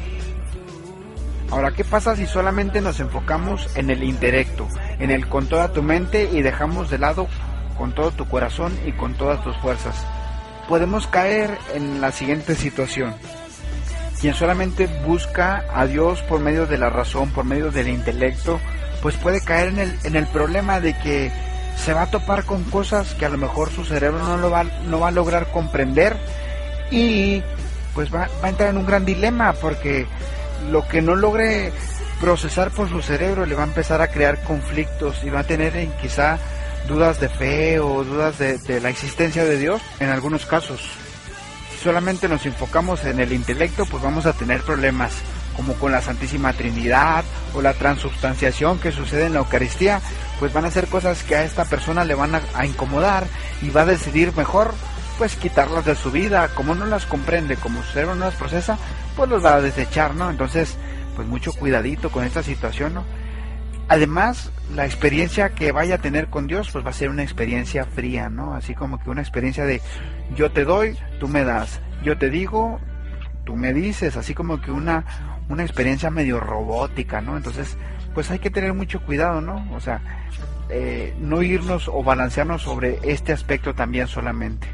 Ahora, 1.50 1.72
¿qué 1.72 1.84
pasa 1.84 2.16
si 2.16 2.26
solamente 2.26 2.82
nos 2.82 3.00
enfocamos 3.00 3.70
en 3.76 3.90
el 3.90 4.04
intelecto, 4.04 4.68
en 5.00 5.12
el 5.12 5.28
con 5.28 5.48
toda 5.48 5.72
tu 5.72 5.82
mente 5.82 6.30
y 6.32 6.42
dejamos 6.42 6.90
de 6.90 7.00
lado 7.00 7.28
con 7.78 7.94
todo 7.94 8.12
tu 8.12 8.28
corazón 8.28 8.78
y 8.86 8.92
con 8.92 9.14
todas 9.16 9.42
tus 9.44 9.56
fuerzas? 9.58 10.06
Podemos 10.68 11.08
caer 11.08 11.58
en 11.74 12.02
la 12.02 12.12
siguiente 12.12 12.56
situación. 12.56 13.16
Quien 14.20 14.34
solamente 14.34 14.88
busca 15.06 15.64
a 15.74 15.86
Dios 15.86 16.22
por 16.24 16.40
medio 16.40 16.66
de 16.66 16.78
la 16.78 16.90
razón, 16.90 17.30
por 17.32 17.46
medio 17.46 17.72
del 17.72 17.88
intelecto, 17.88 18.60
pues 19.02 19.16
puede 19.16 19.42
caer 19.42 19.70
en 19.70 19.80
el, 19.80 20.00
en 20.04 20.16
el 20.16 20.28
problema 20.28 20.80
de 20.80 20.98
que 20.98 21.32
se 21.78 21.94
va 21.94 22.04
a 22.04 22.12
topar 22.12 22.44
con 22.44 22.64
cosas 22.66 23.14
que 23.14 23.26
a 23.26 23.30
lo 23.30 23.38
mejor 23.38 23.70
su 23.70 23.86
cerebro 23.86 24.24
no, 24.24 24.38
lo 24.38 24.50
va, 24.50 24.64
no 24.64 25.00
va 25.00 25.10
a 25.10 25.12
lograr 25.12 25.52
comprender 25.52 26.18
y 26.90 27.44
pues 27.94 28.14
va, 28.14 28.28
va 28.44 28.48
a 28.48 28.50
entrar 28.50 28.70
en 28.70 28.78
un 28.78 28.86
gran 28.86 29.06
dilema 29.06 29.54
porque 29.54 30.08
lo 30.72 30.88
que 30.88 31.02
no 31.02 31.16
logre 31.16 31.72
procesar 32.20 32.72
por 32.72 32.90
su 32.90 33.02
cerebro 33.02 33.46
le 33.46 33.56
va 33.56 33.64
a 33.64 33.68
empezar 33.68 34.02
a 34.02 34.08
crear 34.08 34.44
conflictos 34.44 35.24
y 35.24 35.30
va 35.30 35.42
a 35.42 35.44
tener 35.44 35.76
en 35.78 35.92
quizá 35.94 36.40
dudas 36.88 37.20
de 37.20 37.30
fe 37.30 37.80
o 37.80 38.04
dudas 38.04 38.38
de, 38.38 38.58
de 38.58 38.80
la 38.82 38.90
existencia 38.90 39.44
de 39.44 39.58
Dios 39.58 39.82
en 40.00 40.10
algunos 40.10 40.46
casos 40.46 40.82
solamente 41.88 42.28
nos 42.28 42.46
enfocamos 42.46 43.06
en 43.06 43.20
el 43.20 43.32
intelecto, 43.32 43.86
pues 43.86 44.04
vamos 44.04 44.26
a 44.26 44.34
tener 44.34 44.62
problemas 44.62 45.14
como 45.56 45.74
con 45.74 45.92
la 45.92 46.02
Santísima 46.02 46.54
Trinidad 46.54 47.24
o 47.54 47.62
la 47.62 47.74
transubstanciación 47.74 48.80
que 48.80 48.92
sucede 48.92 49.26
en 49.26 49.34
la 49.34 49.40
Eucaristía, 49.40 50.02
pues 50.40 50.54
van 50.54 50.66
a 50.66 50.72
ser 50.72 50.88
cosas 50.88 51.24
que 51.24 51.36
a 51.36 51.44
esta 51.44 51.66
persona 51.66 52.04
le 52.04 52.14
van 52.14 52.36
a, 52.36 52.66
incomodar 52.66 53.26
y 53.62 53.70
va 53.70 53.82
a 53.82 53.86
decidir 53.86 54.36
mejor 54.36 54.74
pues 55.18 55.36
quitarlas 55.36 55.86
de 55.86 55.96
su 55.96 56.12
vida, 56.12 56.50
como 56.54 56.76
no 56.76 56.86
las 56.86 57.06
comprende, 57.06 57.56
como 57.56 57.82
su 57.82 57.94
cerebro 57.94 58.16
no 58.16 58.26
las 58.26 58.36
procesa, 58.36 58.78
pues 59.16 59.30
los 59.30 59.44
va 59.44 59.56
a 59.56 59.62
desechar, 59.62 60.14
¿no? 60.14 60.30
Entonces, 60.30 60.76
pues 61.16 61.28
mucho 61.28 61.54
cuidadito 61.54 62.12
con 62.12 62.24
esta 62.24 62.44
situación, 62.44 62.94
¿no? 62.94 63.04
Además, 63.90 64.52
la 64.76 64.86
experiencia 64.86 65.50
que 65.50 65.72
vaya 65.72 65.96
a 65.96 66.00
tener 66.00 66.28
con 66.28 66.48
Dios, 66.48 66.70
pues 66.72 66.86
va 66.86 66.90
a 66.90 66.94
ser 66.94 67.10
una 67.10 67.24
experiencia 67.24 67.86
fría, 67.86 68.30
¿no? 68.30 68.54
Así 68.54 68.76
como 68.76 69.00
que 69.00 69.10
una 69.10 69.22
experiencia 69.22 69.66
de 69.66 69.82
yo 70.36 70.52
te 70.52 70.66
doy, 70.66 70.98
tú 71.20 71.28
me 71.30 71.44
das, 71.46 71.80
yo 72.04 72.18
te 72.18 72.30
digo, 72.30 72.82
tú 73.46 73.56
me 73.56 73.74
dices, 73.74 74.18
así 74.18 74.34
como 74.34 74.60
que 74.60 74.72
una, 74.72 75.06
una 75.48 75.64
experiencia 75.64 76.10
medio 76.10 76.42
robótica, 76.42 77.22
¿no? 77.22 77.38
Entonces, 77.38 77.78
pues 78.14 78.30
hay 78.30 78.40
que 78.40 78.50
tener 78.50 78.74
mucho 78.74 79.02
cuidado, 79.02 79.40
¿no? 79.40 79.66
O 79.74 79.80
sea, 79.80 80.02
eh, 80.70 81.16
no 81.20 81.42
irnos 81.42 81.88
o 81.88 82.04
balancearnos 82.04 82.64
sobre 82.64 83.00
este 83.04 83.32
aspecto 83.32 83.74
también 83.74 84.08
solamente. 84.08 84.68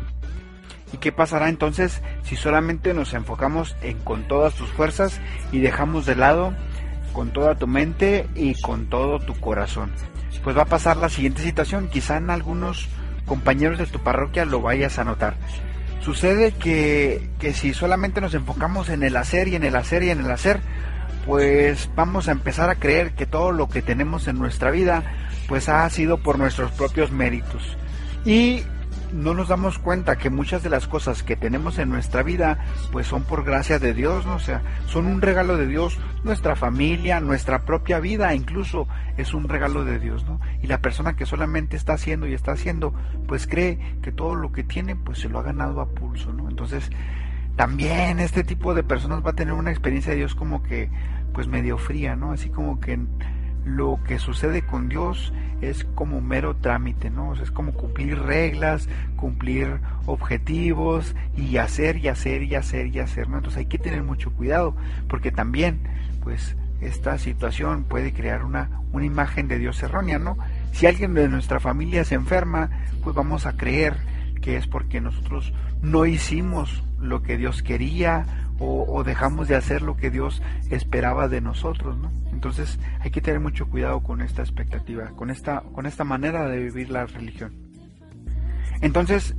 ¿Y 0.92 0.98
qué 0.98 1.12
pasará 1.12 1.50
entonces 1.50 2.02
si 2.24 2.36
solamente 2.36 2.94
nos 2.94 3.14
enfocamos 3.14 3.76
en 3.82 4.00
con 4.00 4.28
todas 4.28 4.56
tus 4.56 4.70
fuerzas 4.70 5.20
y 5.52 5.60
dejamos 5.60 6.06
de 6.06 6.16
lado 6.16 6.54
con 7.14 7.32
toda 7.32 7.56
tu 7.56 7.68
mente 7.68 8.28
y 8.36 8.60
con 8.62 8.88
todo 8.88 9.20
tu 9.20 9.34
corazón. 9.36 9.92
Pues 10.44 10.58
va 10.58 10.64
a 10.64 10.66
pasar 10.66 10.98
la 10.98 11.10
siguiente 11.10 11.42
situación, 11.42 11.88
quizá 11.88 12.18
en 12.18 12.30
algunos 12.30 12.90
compañeros 13.26 13.78
de 13.78 13.86
tu 13.86 14.00
parroquia 14.00 14.44
lo 14.46 14.62
vayas 14.62 15.00
a 15.00 15.06
notar. 15.06 15.36
Sucede 16.02 16.52
que, 16.52 17.30
que 17.40 17.54
si 17.54 17.74
solamente 17.74 18.20
nos 18.20 18.34
enfocamos 18.34 18.90
en 18.90 19.04
el 19.04 19.16
hacer 19.16 19.48
y 19.48 19.56
en 19.56 19.64
el 19.64 19.76
hacer 19.78 20.04
y 20.04 20.10
en 20.10 20.20
el 20.20 20.30
hacer, 20.30 20.60
pues 21.26 21.90
vamos 21.96 22.28
a 22.28 22.34
empezar 22.34 22.70
a 22.70 22.76
creer 22.76 23.14
que 23.14 23.26
todo 23.26 23.54
lo 23.54 23.70
que 23.70 23.82
tenemos 23.82 24.28
en 24.28 24.38
nuestra 24.38 24.72
vida 24.72 25.04
pues 25.48 25.70
ha 25.70 25.90
sido 25.90 26.18
por 26.18 26.38
nuestros 26.38 26.72
propios 26.72 27.12
méritos. 27.12 27.78
Y 28.26 28.64
no 29.14 29.34
nos 29.34 29.48
damos 29.48 29.80
cuenta 29.80 30.18
que 30.18 30.30
muchas 30.30 30.64
de 30.64 30.70
las 30.70 30.88
cosas 30.88 31.24
que 31.24 31.36
tenemos 31.36 31.78
en 31.78 31.90
nuestra 31.90 32.24
vida 32.24 32.66
pues 32.92 33.08
son 33.08 33.24
por 33.24 33.44
gracia 33.44 33.80
de 33.80 33.94
Dios, 33.94 34.26
¿no? 34.26 34.36
O 34.36 34.40
sea, 34.40 34.62
son 34.88 35.06
un 35.06 35.22
regalo 35.22 35.56
de 35.56 35.68
Dios, 35.68 36.00
nuestra 36.24 36.56
familia, 36.56 37.20
nuestra 37.20 37.64
propia 37.64 38.00
vida 38.00 38.34
incluso 38.34 38.88
es 39.18 39.34
un 39.34 39.48
regalo 39.48 39.86
de 39.86 40.00
Dios, 40.00 40.26
¿no? 40.26 40.40
Y 40.62 40.68
la 40.68 40.80
persona 40.80 41.16
que 41.16 41.26
solamente 41.26 41.78
está 41.78 41.94
haciendo 41.94 42.28
y 42.28 42.34
está 42.34 42.54
haciendo 42.54 42.94
pues 43.28 43.48
cree 43.48 43.80
que 44.02 44.12
todo 44.12 44.36
lo 44.36 44.52
que 44.52 44.64
tiene 44.64 44.96
pues 44.96 45.20
se 45.20 45.30
lo 45.30 45.40
ha 45.40 45.44
ganado 45.44 45.80
a 45.82 45.88
pulso, 45.88 46.34
¿no? 46.34 46.50
Entonces, 46.50 46.90
también 47.56 48.20
este 48.20 48.44
tipo 48.44 48.74
de 48.74 48.84
personas 48.84 49.24
va 49.24 49.32
a 49.32 49.36
tener 49.36 49.54
una 49.54 49.70
experiencia 49.70 50.12
de 50.12 50.18
Dios 50.18 50.34
como 50.34 50.64
que 50.64 50.90
pues 51.34 51.48
medio 51.48 51.78
fría, 51.78 52.16
¿no? 52.16 52.32
Así 52.32 52.50
como 52.50 52.80
que 52.80 53.00
lo 53.66 54.00
que 54.06 54.20
sucede 54.20 54.62
con 54.62 54.90
Dios 54.90 55.34
es 55.62 55.86
como 55.96 56.22
mero 56.22 56.56
trámite, 56.56 57.10
¿no? 57.10 57.34
es 57.34 57.52
como 57.52 57.74
cumplir 57.74 58.20
reglas, 58.20 58.90
cumplir 59.16 59.80
objetivos 60.06 61.16
y 61.38 61.58
hacer 61.58 61.98
y 61.98 62.10
hacer 62.10 62.44
y 62.44 62.56
hacer 62.56 62.88
y 62.88 63.00
hacer, 63.00 63.30
¿no? 63.30 63.38
Entonces 63.38 63.60
hay 63.60 63.66
que 63.68 63.78
tener 63.78 64.04
mucho 64.04 64.32
cuidado, 64.32 64.76
porque 65.08 65.32
también, 65.32 65.80
pues, 66.22 66.58
esta 66.82 67.18
situación 67.18 67.86
puede 67.86 68.14
crear 68.14 68.44
una, 68.44 68.70
una 68.92 69.06
imagen 69.06 69.48
de 69.48 69.58
Dios 69.58 69.82
errónea, 69.82 70.20
¿no? 70.20 70.38
Si 70.74 70.86
alguien 70.86 71.14
de 71.14 71.30
nuestra 71.30 71.62
familia 71.62 72.04
se 72.04 72.16
enferma, 72.16 72.70
pues 73.04 73.16
vamos 73.16 73.46
a 73.46 73.56
creer 73.56 73.96
que 74.42 74.58
es 74.58 74.68
porque 74.68 75.00
nosotros 75.00 75.54
no 75.82 76.06
hicimos 76.06 76.84
lo 77.00 77.24
que 77.24 77.38
Dios 77.38 77.64
quería 77.64 78.26
o, 78.60 79.04
dejamos 79.04 79.48
de 79.48 79.56
hacer 79.56 79.82
lo 79.82 79.98
que 79.98 80.10
Dios 80.10 80.42
esperaba 80.70 81.28
de 81.28 81.42
nosotros, 81.42 81.98
¿no? 81.98 82.12
Entonces 82.44 82.78
hay 83.00 83.10
que 83.10 83.22
tener 83.22 83.40
mucho 83.40 83.70
cuidado 83.70 84.04
con 84.04 84.20
esta 84.20 84.42
expectativa, 84.42 85.12
con 85.16 85.30
esta, 85.30 85.62
con 85.62 85.86
esta 85.86 86.04
manera 86.04 86.50
de 86.50 86.60
vivir 86.60 86.90
la 86.90 87.06
religión. 87.06 87.54
Entonces, 88.82 89.34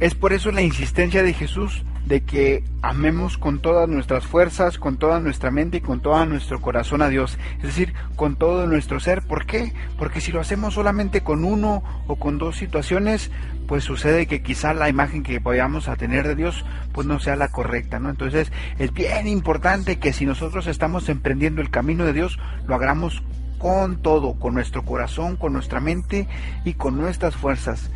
es 0.00 0.14
por 0.14 0.32
eso 0.32 0.50
la 0.52 0.62
insistencia 0.62 1.22
de 1.22 1.34
Jesús 1.34 1.84
de 2.06 2.22
que 2.22 2.64
amemos 2.82 3.36
con 3.36 3.60
todas 3.60 3.88
nuestras 3.88 4.24
fuerzas, 4.24 4.78
con 4.78 4.96
toda 4.96 5.20
nuestra 5.20 5.50
mente 5.50 5.78
y 5.78 5.80
con 5.80 6.00
todo 6.00 6.24
nuestro 6.24 6.60
corazón 6.60 7.02
a 7.02 7.08
Dios, 7.08 7.36
es 7.58 7.64
decir, 7.64 7.94
con 8.14 8.36
todo 8.36 8.66
nuestro 8.66 9.00
ser. 9.00 9.22
¿Por 9.22 9.44
qué? 9.44 9.72
Porque 9.98 10.20
si 10.20 10.32
lo 10.32 10.40
hacemos 10.40 10.74
solamente 10.74 11.22
con 11.22 11.44
uno 11.44 11.82
o 12.06 12.16
con 12.16 12.38
dos 12.38 12.56
situaciones, 12.56 13.30
pues 13.66 13.82
sucede 13.82 14.26
que 14.26 14.40
quizá 14.40 14.72
la 14.72 14.88
imagen 14.88 15.24
que 15.24 15.40
vayamos 15.40 15.88
a 15.88 15.96
tener 15.96 16.28
de 16.28 16.36
Dios 16.36 16.64
pues 16.92 17.06
no 17.06 17.18
sea 17.18 17.34
la 17.34 17.48
correcta, 17.48 17.98
¿no? 17.98 18.08
Entonces 18.08 18.52
es 18.78 18.92
bien 18.92 19.26
importante 19.26 19.98
que 19.98 20.12
si 20.12 20.24
nosotros 20.24 20.68
estamos 20.68 21.08
emprendiendo 21.08 21.60
el 21.60 21.70
camino 21.70 22.04
de 22.04 22.12
Dios, 22.12 22.38
lo 22.68 22.76
hagamos 22.76 23.22
con 23.58 23.96
todo, 23.96 24.34
con 24.34 24.54
nuestro 24.54 24.84
corazón, 24.84 25.36
con 25.36 25.52
nuestra 25.52 25.80
mente 25.80 26.28
y 26.64 26.74
con 26.74 26.96
nuestras 26.96 27.34
fuerzas. 27.34 27.90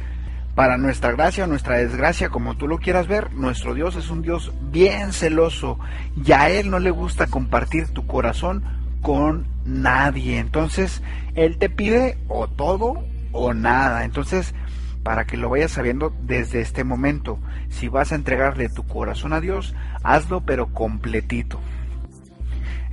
Para 0.60 0.76
nuestra 0.76 1.12
gracia 1.12 1.44
o 1.44 1.46
nuestra 1.46 1.78
desgracia, 1.78 2.28
como 2.28 2.54
tú 2.54 2.68
lo 2.68 2.76
quieras 2.76 3.08
ver, 3.08 3.32
nuestro 3.32 3.72
Dios 3.72 3.96
es 3.96 4.10
un 4.10 4.20
Dios 4.20 4.52
bien 4.70 5.14
celoso 5.14 5.78
y 6.22 6.32
a 6.32 6.50
Él 6.50 6.68
no 6.68 6.78
le 6.78 6.90
gusta 6.90 7.28
compartir 7.28 7.88
tu 7.88 8.06
corazón 8.06 8.62
con 9.00 9.46
nadie. 9.64 10.38
Entonces, 10.38 11.02
Él 11.34 11.56
te 11.56 11.70
pide 11.70 12.18
o 12.28 12.46
todo 12.46 13.02
o 13.32 13.54
nada. 13.54 14.04
Entonces, 14.04 14.54
para 15.02 15.24
que 15.24 15.38
lo 15.38 15.48
vayas 15.48 15.70
sabiendo 15.70 16.14
desde 16.24 16.60
este 16.60 16.84
momento, 16.84 17.38
si 17.70 17.88
vas 17.88 18.12
a 18.12 18.16
entregarle 18.16 18.68
tu 18.68 18.86
corazón 18.86 19.32
a 19.32 19.40
Dios, 19.40 19.74
hazlo 20.02 20.42
pero 20.42 20.74
completito. 20.74 21.58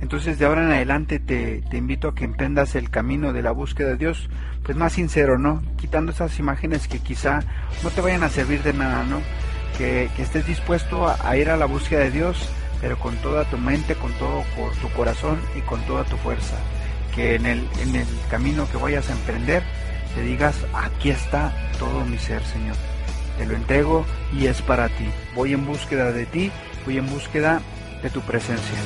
Entonces 0.00 0.38
de 0.38 0.46
ahora 0.46 0.64
en 0.64 0.70
adelante 0.70 1.18
te, 1.18 1.60
te, 1.60 1.76
invito 1.76 2.08
a 2.08 2.14
que 2.14 2.24
emprendas 2.24 2.76
el 2.76 2.88
camino 2.88 3.32
de 3.32 3.42
la 3.42 3.50
búsqueda 3.50 3.88
de 3.88 3.96
Dios, 3.96 4.30
pues 4.68 4.76
más 4.76 4.92
sincero, 4.92 5.38
¿no? 5.38 5.62
Quitando 5.80 6.12
esas 6.12 6.38
imágenes 6.38 6.88
que 6.88 6.98
quizá 6.98 7.40
no 7.82 7.88
te 7.88 8.02
vayan 8.02 8.22
a 8.22 8.28
servir 8.28 8.62
de 8.62 8.74
nada, 8.74 9.02
¿no? 9.02 9.22
Que, 9.78 10.10
estés 10.18 10.46
dispuesto 10.46 11.08
a, 11.08 11.16
a, 11.26 11.38
ir 11.38 11.48
a 11.48 11.56
la 11.56 11.64
búsqueda 11.64 12.00
de 12.00 12.10
Dios, 12.10 12.36
pero 12.78 12.98
con 12.98 13.16
toda 13.16 13.46
tu 13.46 13.56
mente, 13.56 13.94
con 13.94 14.12
todo 14.18 14.44
por 14.54 14.76
tu 14.76 14.90
corazón 14.90 15.40
y 15.56 15.62
con 15.62 15.80
toda 15.86 16.04
tu 16.04 16.18
fuerza. 16.18 16.56
Que 17.14 17.36
en 17.36 17.46
el, 17.46 17.66
en 17.80 17.96
el 17.96 18.06
camino 18.30 18.68
que 18.70 18.76
vayas 18.76 19.08
a 19.08 19.12
emprender, 19.12 19.62
te 20.14 20.20
digas, 20.20 20.54
aquí 20.74 21.08
está 21.08 21.50
todo 21.78 22.04
mi 22.04 22.18
ser, 22.18 22.44
Señor. 22.44 22.76
Te 23.38 23.46
lo 23.46 23.56
entrego 23.56 24.04
y 24.34 24.48
es 24.48 24.60
para 24.60 24.90
ti. 24.90 25.08
Voy 25.34 25.54
en 25.54 25.64
búsqueda 25.64 26.12
de 26.12 26.26
ti, 26.26 26.52
voy 26.84 26.98
en 26.98 27.08
búsqueda 27.08 27.62
de 28.02 28.10
tu 28.10 28.20
presencia. 28.20 28.78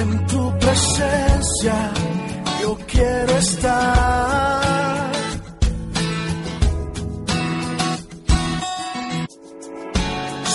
En 0.00 0.26
tu 0.26 0.56
presencia 0.60 1.92
yo 2.62 2.78
quiero 2.86 3.32
estar. 3.38 5.12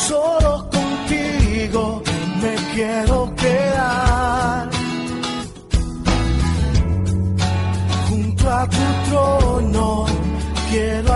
Solo 0.08 0.70
contigo 0.78 2.02
me 2.42 2.56
quiero 2.74 3.36
quedar. 3.36 4.70
Junto 8.10 8.50
a 8.50 8.70
tu 8.70 8.86
trono 9.10 10.06
quiero 10.70 11.07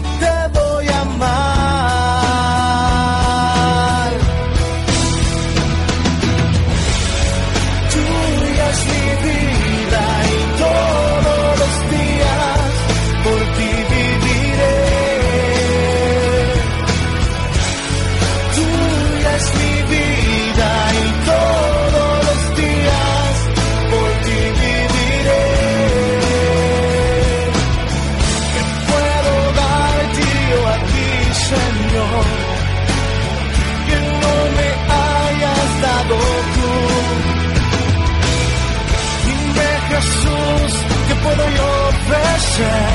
fuerzas 0.00 0.23
ofrecer, 42.56 42.93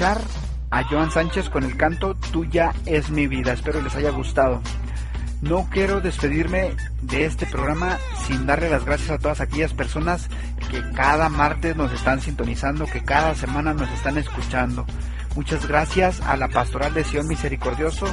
escuchar 0.00 0.22
a 0.70 0.82
Joan 0.84 1.10
Sánchez 1.10 1.50
con 1.50 1.62
el 1.62 1.76
canto 1.76 2.14
Tuya 2.32 2.72
es 2.86 3.10
mi 3.10 3.26
vida. 3.26 3.52
Espero 3.52 3.82
les 3.82 3.94
haya 3.96 4.08
gustado. 4.08 4.62
No 5.42 5.68
quiero 5.70 6.00
despedirme 6.00 6.74
de 7.02 7.26
este 7.26 7.44
programa 7.44 7.98
sin 8.26 8.46
darle 8.46 8.70
las 8.70 8.86
gracias 8.86 9.10
a 9.10 9.18
todas 9.18 9.42
aquellas 9.42 9.74
personas 9.74 10.30
que 10.70 10.82
cada 10.92 11.28
martes 11.28 11.76
nos 11.76 11.92
están 11.92 12.22
sintonizando, 12.22 12.86
que 12.86 13.04
cada 13.04 13.34
semana 13.34 13.74
nos 13.74 13.90
están 13.90 14.16
escuchando. 14.16 14.86
Muchas 15.36 15.68
gracias 15.68 16.22
a 16.22 16.34
la 16.38 16.48
Pastoral 16.48 16.94
de 16.94 17.04
Sion 17.04 17.28
Misericordioso, 17.28 18.06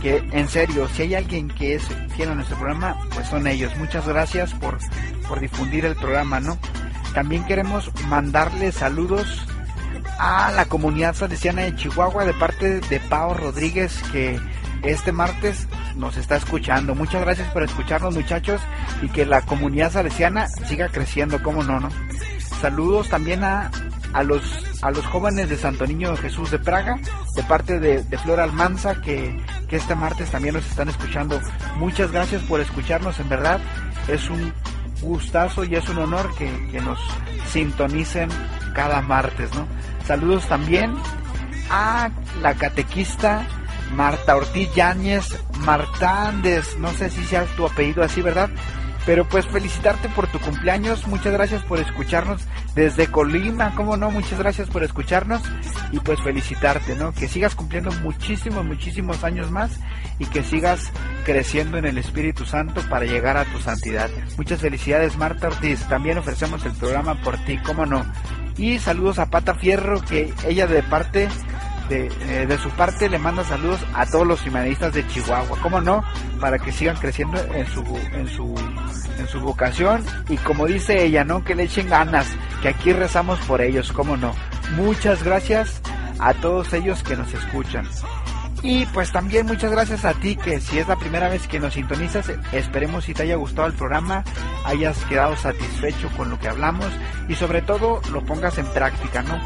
que 0.00 0.18
en 0.30 0.48
serio, 0.48 0.88
si 0.94 1.02
hay 1.02 1.16
alguien 1.16 1.48
que 1.48 1.74
es 1.74 1.82
fiel 2.14 2.30
a 2.30 2.34
nuestro 2.36 2.56
programa, 2.56 2.96
pues 3.16 3.26
son 3.26 3.48
ellos. 3.48 3.76
Muchas 3.78 4.06
gracias 4.06 4.54
por, 4.54 4.78
por 5.26 5.40
difundir 5.40 5.86
el 5.86 5.96
programa, 5.96 6.38
¿no? 6.38 6.56
También 7.14 7.44
queremos 7.46 7.90
mandarle 8.06 8.70
saludos 8.70 9.44
a 10.22 10.52
la 10.52 10.66
comunidad 10.66 11.16
salesiana 11.16 11.62
de 11.62 11.74
Chihuahua 11.74 12.24
de 12.24 12.32
parte 12.34 12.78
de 12.78 13.00
Pao 13.00 13.34
Rodríguez 13.34 14.00
que 14.12 14.38
este 14.84 15.10
martes 15.10 15.66
nos 15.96 16.16
está 16.16 16.36
escuchando. 16.36 16.94
Muchas 16.94 17.22
gracias 17.22 17.50
por 17.50 17.64
escucharnos 17.64 18.14
muchachos 18.14 18.60
y 19.02 19.08
que 19.08 19.26
la 19.26 19.40
comunidad 19.42 19.90
salesiana 19.90 20.46
siga 20.46 20.90
creciendo, 20.90 21.42
como 21.42 21.64
no, 21.64 21.80
¿no? 21.80 21.88
Saludos 22.60 23.08
también 23.08 23.42
a, 23.42 23.72
a 24.12 24.22
los 24.22 24.42
a 24.80 24.92
los 24.92 25.04
jóvenes 25.06 25.48
de 25.48 25.56
Santo 25.56 25.88
Niño 25.88 26.16
Jesús 26.16 26.52
de 26.52 26.60
Praga, 26.60 27.00
de 27.34 27.42
parte 27.42 27.80
de, 27.80 28.04
de 28.04 28.18
Flor 28.18 28.38
Almanza, 28.38 29.00
que, 29.00 29.36
que 29.66 29.74
este 29.74 29.96
martes 29.96 30.30
también 30.30 30.54
nos 30.54 30.66
están 30.68 30.88
escuchando. 30.88 31.40
Muchas 31.78 32.12
gracias 32.12 32.42
por 32.42 32.60
escucharnos, 32.60 33.18
en 33.18 33.28
verdad. 33.28 33.60
Es 34.06 34.30
un 34.30 34.52
gustazo 35.00 35.64
y 35.64 35.74
es 35.74 35.88
un 35.88 35.98
honor 35.98 36.32
que, 36.36 36.48
que 36.70 36.80
nos 36.80 37.00
sintonicen 37.50 38.28
cada 38.72 39.00
martes, 39.02 39.54
¿no? 39.54 39.66
Saludos 40.06 40.46
también 40.48 40.94
a 41.70 42.10
la 42.42 42.54
catequista 42.54 43.46
Marta 43.94 44.36
Ortiz 44.36 44.72
Yáñez 44.74 45.38
Martánez, 45.58 46.76
no 46.78 46.90
sé 46.92 47.10
si 47.10 47.24
sea 47.24 47.44
tu 47.56 47.66
apellido 47.66 48.02
así, 48.02 48.22
¿verdad? 48.22 48.50
Pero 49.04 49.28
pues 49.28 49.46
felicitarte 49.46 50.08
por 50.10 50.28
tu 50.28 50.38
cumpleaños, 50.38 51.06
muchas 51.08 51.32
gracias 51.32 51.62
por 51.62 51.80
escucharnos 51.80 52.42
desde 52.74 53.08
Colima, 53.08 53.74
cómo 53.74 53.96
no, 53.96 54.10
muchas 54.10 54.38
gracias 54.38 54.68
por 54.68 54.84
escucharnos 54.84 55.42
y 55.90 55.98
pues 55.98 56.20
felicitarte, 56.22 56.94
¿no? 56.94 57.12
Que 57.12 57.26
sigas 57.26 57.56
cumpliendo 57.56 57.90
muchísimos, 58.02 58.64
muchísimos 58.64 59.24
años 59.24 59.50
más 59.50 59.80
y 60.18 60.26
que 60.26 60.44
sigas 60.44 60.92
creciendo 61.24 61.78
en 61.78 61.86
el 61.86 61.98
Espíritu 61.98 62.44
Santo 62.44 62.80
para 62.88 63.04
llegar 63.04 63.36
a 63.36 63.44
tu 63.44 63.58
santidad. 63.58 64.08
Muchas 64.36 64.60
felicidades 64.60 65.16
Marta 65.16 65.48
Ortiz, 65.48 65.80
también 65.88 66.18
ofrecemos 66.18 66.64
el 66.64 66.72
programa 66.72 67.20
por 67.22 67.36
ti, 67.38 67.58
cómo 67.58 67.86
no. 67.86 68.04
Y 68.56 68.78
saludos 68.78 69.18
a 69.18 69.30
Pata 69.30 69.54
Fierro, 69.54 70.00
que 70.02 70.32
ella 70.46 70.66
de 70.66 70.82
parte 70.82 71.28
de, 71.92 72.06
eh, 72.06 72.46
de, 72.46 72.58
su 72.58 72.70
parte 72.70 73.08
le 73.08 73.18
manda 73.18 73.44
saludos 73.44 73.80
a 73.94 74.06
todos 74.06 74.26
los 74.26 74.46
humanistas 74.46 74.94
de 74.94 75.06
Chihuahua, 75.06 75.58
cómo 75.60 75.80
no, 75.80 76.02
para 76.40 76.58
que 76.58 76.72
sigan 76.72 76.96
creciendo 76.96 77.38
en 77.54 77.66
su, 77.66 77.84
en 78.12 78.28
su, 78.28 78.54
en 79.18 79.28
su 79.28 79.40
vocación 79.40 80.02
y 80.28 80.36
como 80.38 80.66
dice 80.66 81.04
ella, 81.04 81.24
¿no? 81.24 81.44
Que 81.44 81.54
le 81.54 81.64
echen 81.64 81.88
ganas, 81.88 82.26
que 82.62 82.68
aquí 82.68 82.92
rezamos 82.92 83.38
por 83.40 83.60
ellos, 83.60 83.92
cómo 83.92 84.16
no. 84.16 84.34
Muchas 84.76 85.22
gracias 85.22 85.82
a 86.18 86.32
todos 86.34 86.72
ellos 86.72 87.02
que 87.02 87.16
nos 87.16 87.32
escuchan. 87.34 87.86
Y 88.62 88.86
pues 88.86 89.10
también 89.10 89.46
muchas 89.46 89.72
gracias 89.72 90.04
a 90.04 90.14
ti 90.14 90.36
que 90.36 90.60
si 90.60 90.78
es 90.78 90.86
la 90.86 90.96
primera 90.96 91.28
vez 91.28 91.48
que 91.48 91.58
nos 91.58 91.74
sintonizas, 91.74 92.32
esperemos 92.52 93.04
si 93.04 93.12
te 93.12 93.24
haya 93.24 93.34
gustado 93.34 93.66
el 93.66 93.74
programa, 93.74 94.24
hayas 94.64 95.04
quedado 95.06 95.36
satisfecho 95.36 96.08
con 96.16 96.30
lo 96.30 96.38
que 96.38 96.48
hablamos 96.48 96.86
y 97.28 97.34
sobre 97.34 97.60
todo 97.60 98.00
lo 98.12 98.24
pongas 98.24 98.58
en 98.58 98.66
práctica, 98.66 99.22
¿no? 99.22 99.40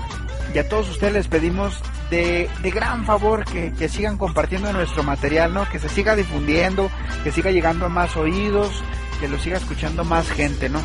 Y 0.57 0.59
a 0.59 0.66
todos 0.66 0.88
ustedes 0.88 1.12
les 1.12 1.29
pedimos 1.29 1.83
de, 2.09 2.49
de 2.62 2.71
gran 2.71 3.05
favor 3.05 3.45
que, 3.45 3.75
que, 3.75 3.90
sigan 3.90 4.16
compartiendo 4.16 4.73
nuestro 4.73 5.03
material, 5.03 5.53
¿no? 5.53 5.69
Que 5.69 5.79
se 5.79 5.90
siga 5.90 6.16
difundiendo, 6.16 6.90
que 7.23 7.31
siga 7.31 7.51
llegando 7.51 7.85
a 7.85 7.88
más 7.90 8.16
oídos, 8.16 8.83
que 9.21 9.29
lo 9.29 9.38
siga 9.38 9.59
escuchando 9.59 10.03
más 10.03 10.31
gente, 10.31 10.71
¿no? 10.71 10.81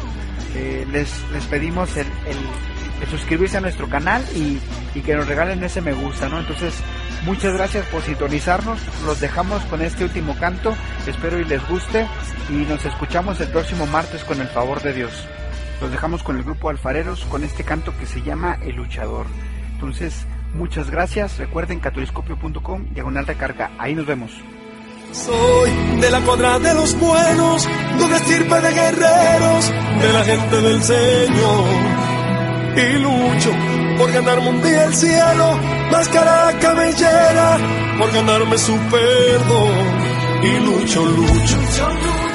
Eh, 0.56 0.86
les, 0.92 1.10
les 1.32 1.46
pedimos 1.46 1.96
el, 1.96 2.06
el, 2.06 2.38
el, 3.02 3.08
suscribirse 3.10 3.60
a 3.60 3.62
nuestro 3.62 3.88
canal 3.88 4.22
y, 4.36 4.60
y 4.94 5.00
que 5.04 5.16
nos 5.16 5.26
regalen 5.26 5.64
ese 5.64 5.80
me 5.80 5.94
gusta, 5.94 6.28
¿no? 6.28 6.40
Entonces, 6.42 6.74
muchas 7.24 7.54
gracias 7.54 7.86
por 7.86 8.02
sintonizarnos, 8.02 8.78
los 9.06 9.22
dejamos 9.22 9.64
con 9.68 9.82
este 9.82 10.04
último 10.04 10.38
canto, 10.38 10.76
espero 11.08 11.40
y 11.40 11.46
les 11.46 11.66
guste 11.70 12.08
y 12.50 12.56
nos 12.66 12.84
escuchamos 12.84 13.40
el 13.40 13.48
próximo 13.48 13.86
martes 13.86 14.26
con 14.26 14.42
el 14.42 14.50
favor 14.50 14.82
de 14.82 14.92
Dios. 14.92 15.14
Los 15.80 15.92
dejamos 15.92 16.24
con 16.24 16.36
el 16.36 16.44
grupo 16.44 16.70
Alfareros 16.70 17.24
con 17.24 17.46
este 17.46 17.64
canto 17.64 17.98
que 17.98 18.06
se 18.06 18.22
llama 18.22 18.60
El 18.62 18.76
Luchador. 18.76 19.28
Entonces, 19.82 20.28
muchas 20.54 20.92
gracias. 20.92 21.40
Recuerden 21.40 21.80
catoliscopio.com, 21.80 22.86
diagonal 22.94 23.26
recarga. 23.26 23.72
Ahí 23.80 23.96
nos 23.96 24.06
vemos. 24.06 24.32
Soy 25.12 25.72
de 26.00 26.12
la 26.12 26.22
cuadra 26.22 26.60
de 26.60 26.74
los 26.76 26.98
buenos, 27.00 27.68
de 27.98 28.04
una 28.06 28.18
estirpe 28.18 28.62
de 28.62 28.74
guerreros, 28.74 29.74
de 30.02 30.14
la 30.14 30.24
gente 30.24 30.62
del 30.62 30.84
Señor. 30.84 31.66
Y 32.78 33.00
lucho 33.00 33.50
por 33.98 34.12
ganarme 34.12 34.50
un 34.50 34.62
día 34.62 34.86
el 34.86 34.94
cielo, 34.94 35.60
máscara 35.92 36.60
cabellera, 36.60 37.58
por 37.98 38.14
ganarme 38.14 38.58
su 38.60 38.78
perdón. 38.78 40.12
Y 40.44 40.60
lucho, 40.60 41.06
lucho, 41.06 41.58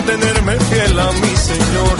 Mantenerme 0.00 0.58
fiel 0.60 0.98
a 0.98 1.12
mi 1.12 1.36
Señor. 1.36 1.96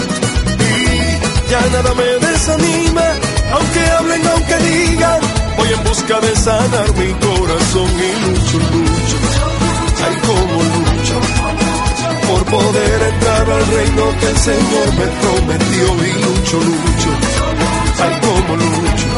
Y 0.59 1.51
ya 1.51 1.61
nada 1.73 1.95
me 1.95 2.27
desanima, 2.27 3.07
aunque 3.53 3.81
hablen, 3.99 4.27
aunque 4.27 4.57
digan, 4.57 5.21
voy 5.57 5.69
en 5.73 5.85
busca 5.85 6.21
de 6.21 6.37
sanar 6.37 6.89
mi 6.97 7.13
corazón 7.27 7.91
y 8.09 8.13
lucho, 8.25 8.59
lucho. 8.59 9.17
Ay, 10.05 10.17
como 10.27 10.63
lucho, 10.75 11.17
por 12.29 12.45
poder 12.47 13.03
entrar 13.13 13.51
al 13.51 13.67
reino 13.67 14.05
que 14.19 14.27
el 14.27 14.39
Señor 14.39 14.87
me 14.99 15.07
prometió 15.21 15.87
y 16.07 16.13
lucho, 16.25 16.57
lucho. 16.59 17.11
Ay, 18.03 18.15
como 18.25 18.57
lucho. 18.57 19.09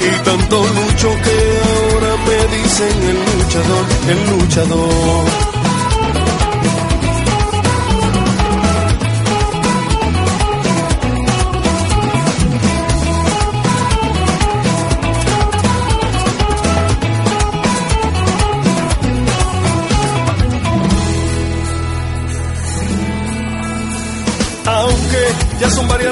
Y 0.00 0.24
tanto 0.24 0.56
lucho 0.78 1.08
que 1.24 1.36
ahora 1.70 2.16
me 2.26 2.56
dicen 2.56 3.02
el 3.10 3.38
luchador, 3.38 3.86
el 4.08 4.30
luchador. 4.30 5.53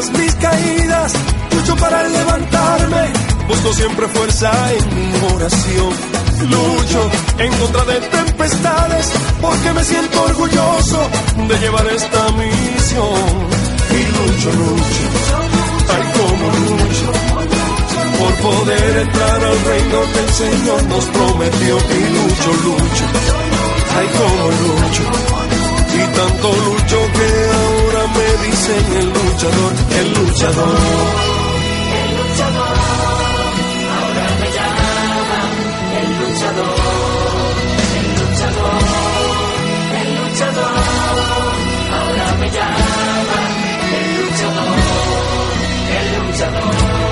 Varias 0.02 0.18
mis 0.18 0.34
caídas, 0.34 1.12
lucho 1.54 1.76
para 1.76 2.02
levantarme, 2.08 3.12
busco 3.48 3.72
siempre 3.72 4.08
fuerza 4.08 4.50
en 4.72 4.94
mi 4.94 5.34
oración. 5.34 6.22
Lucho 6.42 7.10
en 7.38 7.52
contra 7.52 7.84
de 7.84 8.00
tempestades, 8.00 9.12
porque 9.40 9.72
me 9.72 9.84
siento 9.84 10.22
orgulloso 10.24 11.10
de 11.48 11.58
llevar 11.58 11.86
esta 11.86 12.30
misión. 12.32 13.48
Y 13.90 14.02
lucho, 14.16 14.50
lucho, 14.50 15.04
ay 15.88 16.04
como 16.16 16.46
lucho, 16.58 17.12
por 18.18 18.34
poder 18.50 18.96
entrar 18.98 19.44
al 19.44 19.64
reino 19.64 19.98
que 20.12 20.18
el 20.18 20.32
Señor 20.32 20.82
nos 20.84 21.04
prometió. 21.06 21.76
Y 21.76 22.04
lucho, 22.16 22.50
lucho, 22.64 23.04
ay 23.96 24.08
como 24.18 24.44
lucho, 24.62 25.02
y 25.94 26.16
tanto 26.16 26.48
lucho 26.52 26.98
que 27.12 27.31
dicen 28.36 28.86
el 28.96 29.06
luchador, 29.08 29.72
el 29.98 30.08
luchador. 30.14 30.78
El 32.02 32.10
luchador, 32.16 32.76
ahora 33.96 34.26
me 34.40 34.48
llaman 34.56 35.50
el 36.00 36.08
luchador, 36.20 36.76
el 37.98 38.06
luchador, 38.18 38.80
el 40.00 40.08
luchador, 40.18 40.76
ahora 41.92 42.26
me 42.40 42.48
llaman 42.50 43.50
el 43.92 44.06
luchador, 44.22 44.78
el 45.98 46.06
luchador. 46.26 47.11